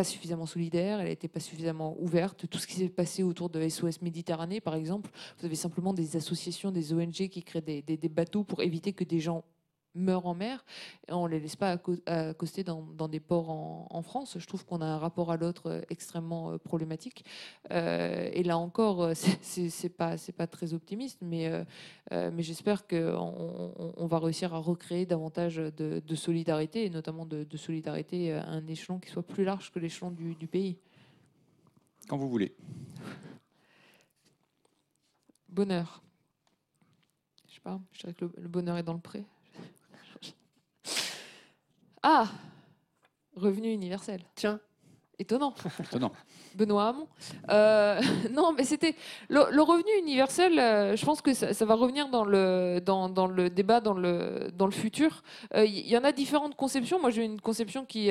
[0.05, 2.49] suffisamment solidaire, elle n'était pas suffisamment ouverte.
[2.49, 6.17] Tout ce qui s'est passé autour de SOS Méditerranée, par exemple, vous avez simplement des
[6.17, 9.45] associations, des ONG qui créent des bateaux pour éviter que des gens
[9.95, 10.65] meurent en mer,
[11.09, 14.37] et on ne les laisse pas accoster dans, dans des ports en, France.
[14.39, 17.25] Je trouve qu'on a un rapport à l'autre euh, extrêmement euh, problématique.
[17.71, 21.51] Euh, et là encore, c'est pas, pas très optimiste, mais,
[22.11, 28.33] mais j'espère qu'on on va réussir à recréer davantage de, solidarité, et notamment de, solidarité
[28.33, 30.79] à un échelon qui soit plus large que l'échelon du, du pays.
[32.09, 32.55] Quand vous voulez.
[35.49, 36.03] Bonheur.
[37.49, 39.25] Je sais pas, je dirais que le bonheur est dans le pré.
[42.03, 42.29] Ah
[43.37, 44.21] Revenu universel.
[44.35, 44.61] Tiens.
[45.19, 45.55] Étonnant.
[45.81, 46.13] Étonnant.
[46.55, 47.07] Benoît Hamon.
[47.51, 48.01] Euh,
[48.33, 48.97] non, mais c'était
[49.29, 50.59] le, revenu universel.
[50.59, 54.65] Euh, je pense que ça, va revenir dans le, dans, le débat dans le, dans
[54.65, 55.23] le futur.
[55.55, 56.99] Il euh, y, en a différentes conceptions.
[56.99, 58.09] Moi, j'ai une conception qui,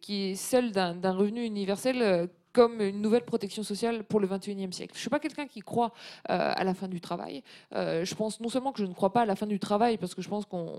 [0.00, 4.94] qui est celle d'un revenu universel comme une nouvelle protection sociale pour le 21e siècle.
[4.94, 5.92] Je ne suis pas quelqu'un qui croit
[6.30, 7.42] euh, à la fin du travail.
[7.74, 9.98] Euh, je pense non seulement que je ne crois pas à la fin du travail,
[9.98, 10.72] parce que je pense qu'on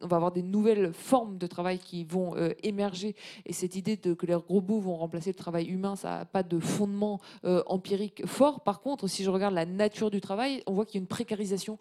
[0.00, 3.16] va avoir des nouvelles formes de travail qui vont euh, émerger,
[3.46, 6.44] et cette idée de, que les robots vont remplacer le travail humain, ça n'a pas
[6.44, 7.18] de fondement
[7.66, 8.60] empirique fort.
[8.60, 11.08] Par contre, si je regarde la nature du travail, on voit qu'il y a une
[11.08, 11.78] précarisation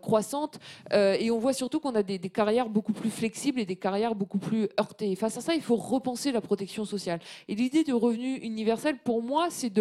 [0.00, 0.58] croissante,
[0.92, 4.38] et on voit surtout qu'on a des, carrières beaucoup plus flexibles et des carrières beaucoup
[4.38, 5.14] plus heurtées.
[5.14, 7.20] face à ça, il faut repenser la protection sociale.
[7.46, 8.71] Et l'idée du revenu universel,
[9.04, 9.72] pour moi, c'est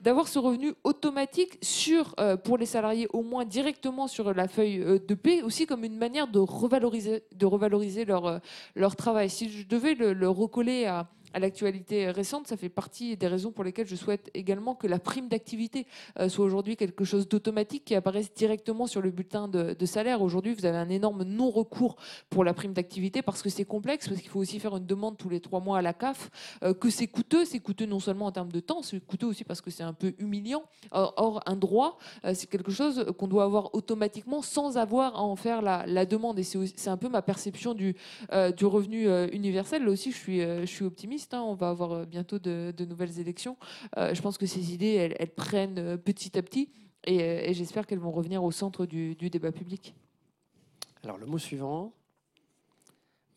[0.00, 4.80] d'avoir ce revenu automatique sur, euh, pour les salariés, au moins directement sur la feuille
[4.80, 8.38] euh, de paie, aussi comme une manière de revaloriser, de revaloriser leur, euh,
[8.74, 9.30] leur travail.
[9.30, 13.62] Si je devais le recoller à, à l'actualité récente, ça fait partie des raisons pour
[13.62, 15.86] lesquelles je souhaite également que la prime d'activité
[16.18, 20.22] euh, soit aujourd'hui quelque chose d'automatique qui apparaisse directement sur le bulletin de, salaire.
[20.22, 21.96] Aujourd'hui, vous avez un énorme non-recours
[22.30, 25.18] pour la prime d'activité parce que c'est complexe, parce qu'il faut aussi faire une demande
[25.18, 26.30] tous les trois mois à la CAF,
[26.62, 27.44] euh, que c'est coûteux.
[27.44, 29.92] C'est coûteux non seulement en termes de temps, c'est coûteux aussi parce que c'est un
[29.92, 30.62] peu humiliant.
[30.90, 35.36] Or, un droit, euh, c'est quelque chose qu'on doit avoir automatiquement sans avoir à en
[35.36, 36.38] faire la, demande.
[36.38, 37.94] Et c'est un peu ma perception du,
[38.30, 39.84] revenu universel.
[39.84, 41.25] Là aussi, je suis optimiste.
[41.34, 41.42] Hein.
[41.42, 43.56] On va avoir euh, bientôt de, nouvelles élections.
[43.96, 46.70] Euh, je pense que ces idées, elles, prennent euh, petit à petit
[47.04, 49.94] et, j'espère qu'elles vont revenir au centre du, du débat public.
[51.04, 51.92] Alors le mot suivant,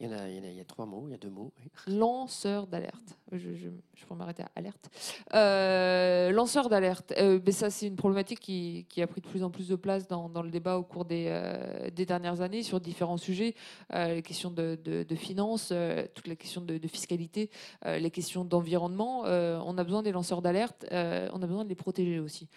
[0.02, 1.52] il y, a, trois mots, il y a deux mots.
[1.86, 3.18] Lanceur d'alerte.
[3.34, 4.90] Je, je, pourrais m'arrêter à alerte.
[5.34, 7.14] Euh, lanceur d'alerte.
[7.18, 10.42] Euh, ça, c'est une problématique qui, a pris de plus en plus de place dans,
[10.42, 13.56] le débat au cours des, euh, des, dernières années sur différents sujets.
[13.94, 15.74] les questions de, finances,
[16.14, 17.50] toutes les questions de, fiscalité,
[17.86, 19.24] les questions d'environnement.
[19.24, 20.86] on a besoin des lanceurs d'alerte.
[20.92, 22.48] on a besoin de les protéger aussi.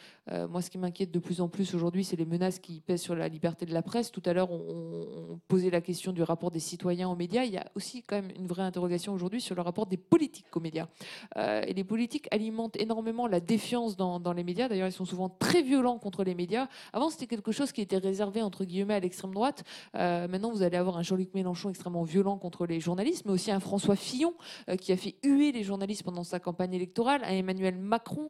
[0.49, 3.17] moi, ce qui m'inquiète de plus en plus aujourd'hui, c'est les menaces qui pèsent sur
[3.17, 4.13] la liberté de la presse.
[4.13, 7.57] Tout à l'heure, on posait la question du rapport des citoyens aux médias il y
[7.57, 10.89] a aussi quand même une vraie interrogation aujourd'hui sur le rapport des politiques aux médias.
[11.37, 14.69] Euh, et les politiques alimentent énormément la défiance dans, les médias.
[14.69, 16.69] D'ailleurs, ils sont souvent très violents contre les médias.
[16.93, 19.65] Avant, c'était quelque chose qui était réservé, entre guillemets, à l'extrême droite.
[19.97, 23.51] Euh, maintenant, vous allez avoir un Jean-Luc Mélenchon extrêmement violent contre les journalistes, mais aussi
[23.51, 24.35] un François Fillon
[24.69, 28.29] euh, qui a fait huer les journalistes pendant sa campagne électorale, un Emmanuel Macron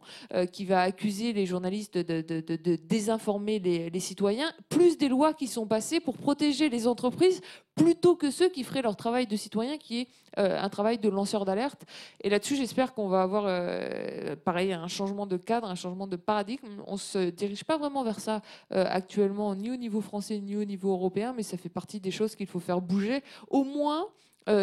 [0.53, 5.67] qui va accuser les journalistes de, désinformer les, les citoyens, plus des lois qui sont
[5.67, 7.41] passées pour protéger les entreprises
[7.75, 11.09] plutôt que ceux qui feraient leur travail de citoyen, qui est euh, un travail de
[11.09, 11.85] lanceur d'alerte.
[12.21, 16.17] Et là-dessus, j'espère qu'on va avoir, euh, pareil, un changement de cadre, un changement de
[16.17, 16.67] paradigme.
[16.87, 20.57] On ne se dirige pas vraiment vers ça euh, actuellement, ni au niveau français, ni
[20.57, 23.23] au niveau européen, mais ça fait partie des choses qu'il faut faire bouger.
[23.49, 24.07] Au moins,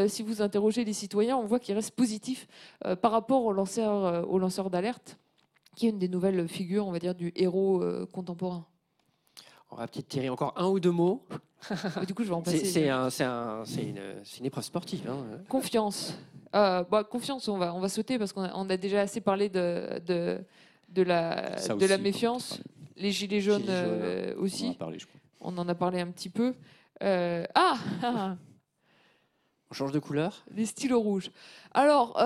[0.07, 2.47] si vous interrogez les citoyens, on voit qu'ils restent positifs
[3.01, 5.17] par rapport aux lanceurs, lanceurs d'alerte,
[5.77, 8.65] qui est une des nouvelles figures, on va dire, du héros contemporain.
[9.71, 11.23] On va peut-être tirer encore un ou deux mots.
[12.07, 12.65] du coup, je vais en passer.
[12.65, 13.09] C'est un,
[13.77, 13.99] une,
[14.39, 15.09] une, épreuve sportive.
[15.09, 15.25] Hein.
[15.47, 16.17] Confiance.
[16.55, 19.21] Euh, bah, confiance, on va, on va sauter parce qu'on a, on a déjà assez
[19.21, 20.39] parlé de, de,
[20.89, 22.59] de la, de la méfiance.
[22.97, 24.75] Les gilets jaunes, euh, aussi.
[24.79, 24.93] On en,
[25.41, 26.55] on en, a parlé un petit peu.
[27.03, 27.77] Euh, ah
[29.69, 30.43] On change de couleur?
[30.55, 31.31] Les stylos rouges.
[31.73, 32.19] Alors,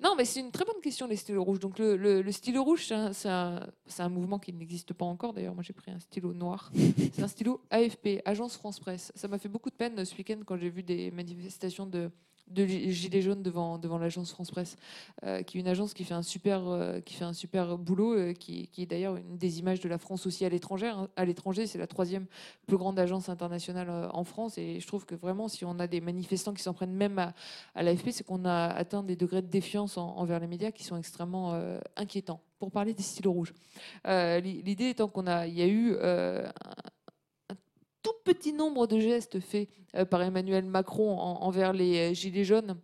[0.00, 1.60] non, mais c'est une très bonne question, les stylos rouges.
[1.60, 5.32] Donc, le, stylo rouge, c'est un, mouvement qui n'existe pas encore.
[5.32, 6.70] D'ailleurs, moi, j'ai pris un stylo noir.
[7.12, 9.12] C'est un stylo AFP, Agence France Presse.
[9.14, 12.10] Ça m'a fait beaucoup de peine ce week-end quand j'ai vu des manifestations de,
[12.48, 14.76] de Gilets jaunes devant, devant l'agence France Presse,
[15.24, 18.14] euh, qui est une agence qui fait un super, euh, qui fait un super boulot,
[18.14, 20.88] euh, qui, qui, est d'ailleurs une des images de la France aussi à l'étranger.
[20.88, 21.08] Hein.
[21.16, 22.26] À l'étranger, c'est la troisième
[22.66, 24.58] plus grande agence internationale en France.
[24.58, 27.18] Et je trouve que vraiment, si on a des manifestants qui s'en prennent même
[27.74, 30.96] à, l'AFP, c'est qu'on a atteint des degrés de défiance envers les médias qui sont
[30.96, 31.60] extrêmement
[31.96, 32.40] inquiétants.
[32.58, 33.54] Pour parler des stylos rouges,
[34.04, 35.96] l'idée étant qu'on a, il y a eu
[38.06, 39.68] tout petit nombre de gestes faits
[40.10, 42.76] par Emmanuel Macron envers les Gilets jaunes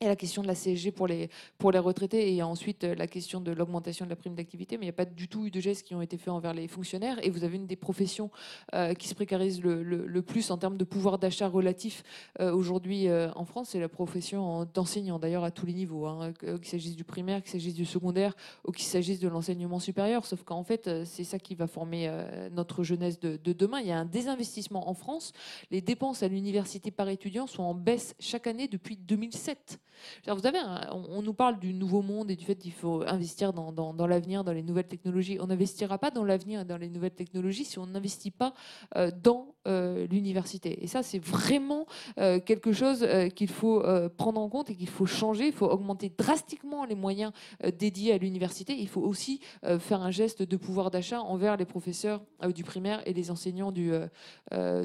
[0.00, 3.06] et la question de la CSG pour les, pour les retraités et ensuite euh, la
[3.06, 4.76] question de l'augmentation de la prime d'activité.
[4.76, 6.52] Mais il n'y a pas du tout eu de gestes qui ont été faits envers
[6.52, 7.18] les fonctionnaires.
[7.24, 8.30] Et vous avez une des professions
[8.74, 12.02] euh, qui se précarise le, le, plus en termes de pouvoir d'achat relatif
[12.40, 16.66] euh, aujourd'hui en France, c'est la profession d'enseignant, d'ailleurs à tous les niveaux, hein, qu'il
[16.66, 18.34] s'agisse du primaire, qu'il s'agisse du secondaire
[18.66, 20.24] ou qu'il s'agisse de l'enseignement supérieur.
[20.26, 22.10] Sauf qu'en fait, c'est ça qui va former
[22.52, 23.80] notre jeunesse de, de demain.
[23.80, 25.32] Il y a un désinvestissement en France.
[25.70, 29.78] Les dépenses à l'université par étudiant sont en baisse chaque année depuis 2007.
[30.26, 30.58] Vous savez,
[30.90, 34.52] on, nous parle du nouveau monde et du fait qu'il faut investir dans, l'avenir, dans
[34.52, 35.38] les nouvelles technologies.
[35.40, 38.54] On n'investira pas dans l'avenir et dans les nouvelles technologies si on n'investit pas
[38.96, 40.82] euh, dans euh, l'université.
[40.82, 41.86] Et ça, c'est vraiment
[42.18, 43.82] euh, quelque chose qu'il faut
[44.16, 45.46] prendre en compte et qu'il faut changer.
[45.46, 47.32] Il faut augmenter drastiquement les moyens
[47.78, 48.76] dédiés à l'université.
[48.78, 49.40] Il faut aussi
[49.78, 52.22] faire un geste de pouvoir d'achat envers les professeurs
[52.54, 53.92] du primaire et les enseignants du,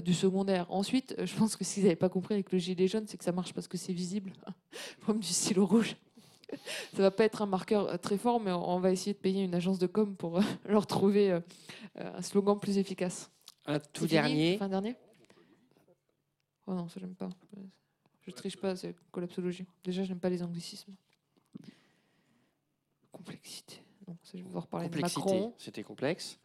[0.03, 0.66] du secondaire.
[0.70, 3.24] Ensuite, je pense que si vous n'avez pas compris avec le gilet jaune, c'est que
[3.24, 4.34] ça marche parce que c'est visible.
[5.06, 5.95] Comme du stylo rouge.
[6.93, 9.43] Ça va pas être un marqueur euh, très fort, mais on va essayer de payer
[9.43, 11.39] une agence de com pour euh, leur trouver euh,
[11.95, 13.32] un slogan plus efficace.
[13.66, 14.58] Un tout dernier.
[14.58, 14.95] Fin dernier
[16.68, 17.30] Oh non, ça j'aime pas.
[18.22, 19.66] Je triche pas, c'est collapsologie.
[19.84, 20.93] Déjà, je n'aime pas les anglicismes.
[23.12, 23.82] Complexité.
[24.08, 25.54] Non, ça, je vais devoir parler Complexité, de Macron.
[25.58, 26.39] C'était complexe.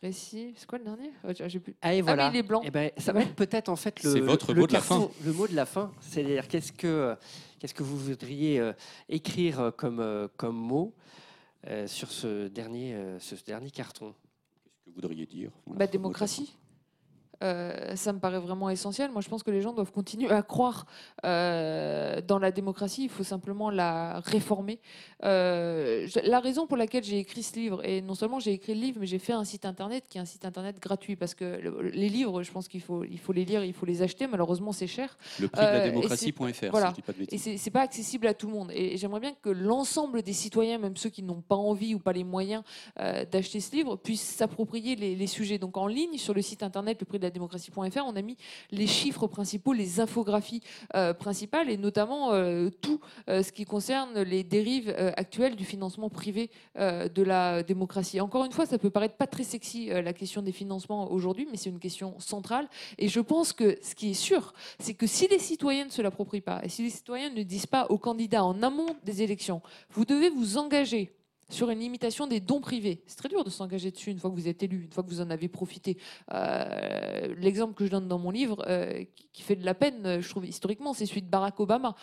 [0.00, 1.74] Récit, c'est quoi le dernier oh, J'ai plus.
[1.82, 2.26] Ah, et voilà.
[2.26, 2.60] Ah, il est blanc.
[2.64, 4.20] Eh ben, ça va être peut-être en fait le.
[4.20, 5.08] Votre mot de la fin.
[5.24, 5.92] Le mot de la fin.
[6.00, 7.16] C'est-à-dire qu'est-ce que
[7.58, 8.72] qu'est-ce que vous voudriez euh,
[9.08, 10.94] écrire euh, comme euh, comme mot
[11.86, 14.14] sur ce dernier ce dernier carton?
[14.64, 15.50] Qu'est-ce que vous voudriez dire?
[15.66, 16.56] Bah, Démocratie.
[17.42, 19.10] Euh, ça me paraît vraiment essentiel.
[19.10, 20.86] Moi, je pense que les gens doivent continuer à croire
[21.24, 23.04] euh, dans la démocratie.
[23.04, 24.80] Il faut simplement la réformer.
[25.24, 28.80] Euh, la raison pour laquelle j'ai écrit ce livre, et non seulement j'ai écrit le
[28.80, 31.60] livre, mais j'ai fait un site internet qui est un site internet gratuit parce que
[31.92, 34.26] les livres, je pense qu'il faut, il faut les lire, il faut les acheter.
[34.26, 35.16] Malheureusement, c'est cher.
[35.40, 36.70] Le prix de la démocratie.fr.
[36.70, 36.92] Voilà.
[37.30, 38.70] et c'est pas accessible à tout le monde.
[38.74, 42.12] Et j'aimerais bien que l'ensemble des citoyens, même ceux qui n'ont pas envie ou pas
[42.12, 42.62] les moyens
[42.96, 45.58] d'acheter ce livre, puissent s'approprier les, les, sujets.
[45.58, 48.36] Donc en ligne sur le site internet, le prix de la démocratie.fr, on a mis
[48.70, 50.62] les chiffres principaux, les infographies
[50.94, 56.08] euh, principales et notamment euh, tout euh, ce qui concerne les dérives actuelles du financement
[56.08, 58.20] privé de la démocratie.
[58.20, 61.56] Encore une fois, ça peut paraître pas très sexy la question des financements aujourd'hui, mais
[61.56, 62.68] c'est une question centrale.
[62.98, 66.02] Et je pense que ce qui est sûr, c'est que si les citoyens ne se
[66.02, 69.62] l'approprient pas et si les citoyens ne disent pas aux candidats en amont des élections,
[69.90, 71.17] vous devez vous engager
[71.48, 73.02] sur une limitation des dons privés.
[73.06, 75.08] C'est très dur de s'engager dessus une fois que vous êtes élu, une fois que
[75.08, 75.96] vous en avez profité.
[76.32, 80.20] Euh, l'exemple que je donne dans mon livre, euh, qui fait de la peine, euh,
[80.20, 81.94] je trouve historiquement, c'est celui de Barack Obama,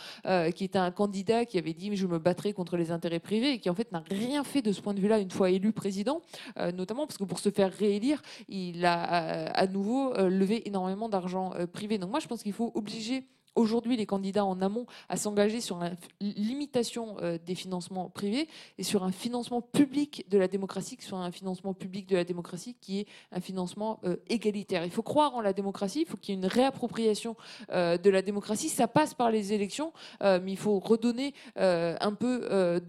[0.56, 3.60] qui était un candidat qui avait dit je me battrai contre les intérêts privés et
[3.60, 6.22] qui en fait n'a rien fait de ce point de vue-là une fois élu président,
[6.74, 11.98] notamment parce que pour se faire réélire, il a à nouveau levé énormément d'argent privé.
[11.98, 13.26] Donc moi je pense qu'il faut obliger
[13.56, 18.47] aujourd'hui les candidats en amont à s'engager sur une limitation euh, des financements privés
[18.78, 22.76] et sur un financement public de la démocratie, soit un financement public de la démocratie
[22.80, 24.86] qui est un financement euh, égalitaire.
[24.86, 27.36] Il faut croire en la démocratie, il faut qu'il y ait une réappropriation
[27.72, 28.70] euh, de la démocratie.
[28.70, 32.80] Ça passe par les élections, mais il faut redonner un peu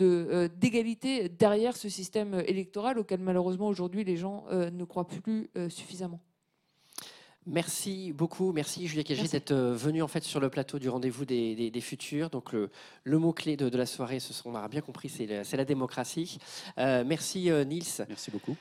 [0.57, 6.21] d'égalité derrière ce système électoral auquel malheureusement aujourd'hui les gens ne croient plus suffisamment.
[7.49, 11.25] Merci beaucoup, merci Julia Cagé d'être euh, venue en fait sur le plateau du rendez-vous
[11.25, 12.29] des, futurs.
[12.29, 12.71] Donc le,
[13.05, 16.39] le mot clé de, la soirée, ce on aura bien compris, c'est la, la, démocratie.
[16.79, 18.05] Euh, merci euh, Nils.
[18.09, 18.57] Merci beaucoup.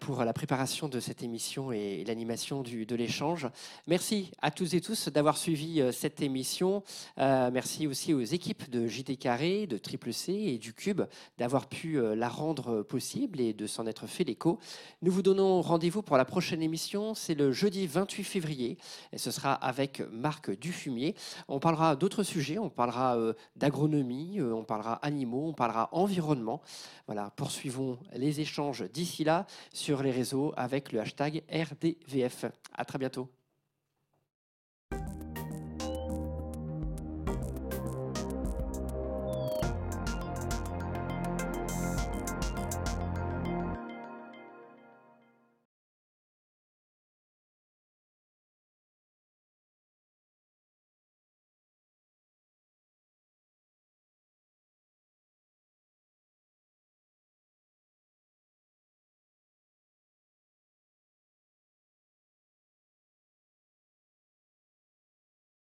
[0.00, 3.48] pour la préparation de cette émission et, l'animation de l'échange.
[3.86, 6.82] Merci à tous et tous d'avoir suivi cette émission.
[7.16, 11.02] merci aussi aux équipes de JT Carré, de Triple C et du Cube
[11.38, 14.58] d'avoir pu la rendre possible et de s'en être fait l'écho.
[15.00, 17.14] Nous vous donnons rendez-vous pour la prochaine émission.
[17.14, 18.76] C'est le jeudi 28 février.
[19.12, 21.14] Et ce sera avec Marc Dufumier.
[21.48, 22.58] On parlera d'autres sujets.
[22.58, 26.60] On parlera euh, d'agronomie, euh, on parlera animaux, on parlera environnement.
[27.06, 32.46] Voilà, poursuivons les échanges d'ici là sur les réseaux avec le hashtag RDVF.
[32.74, 33.30] À très bientôt.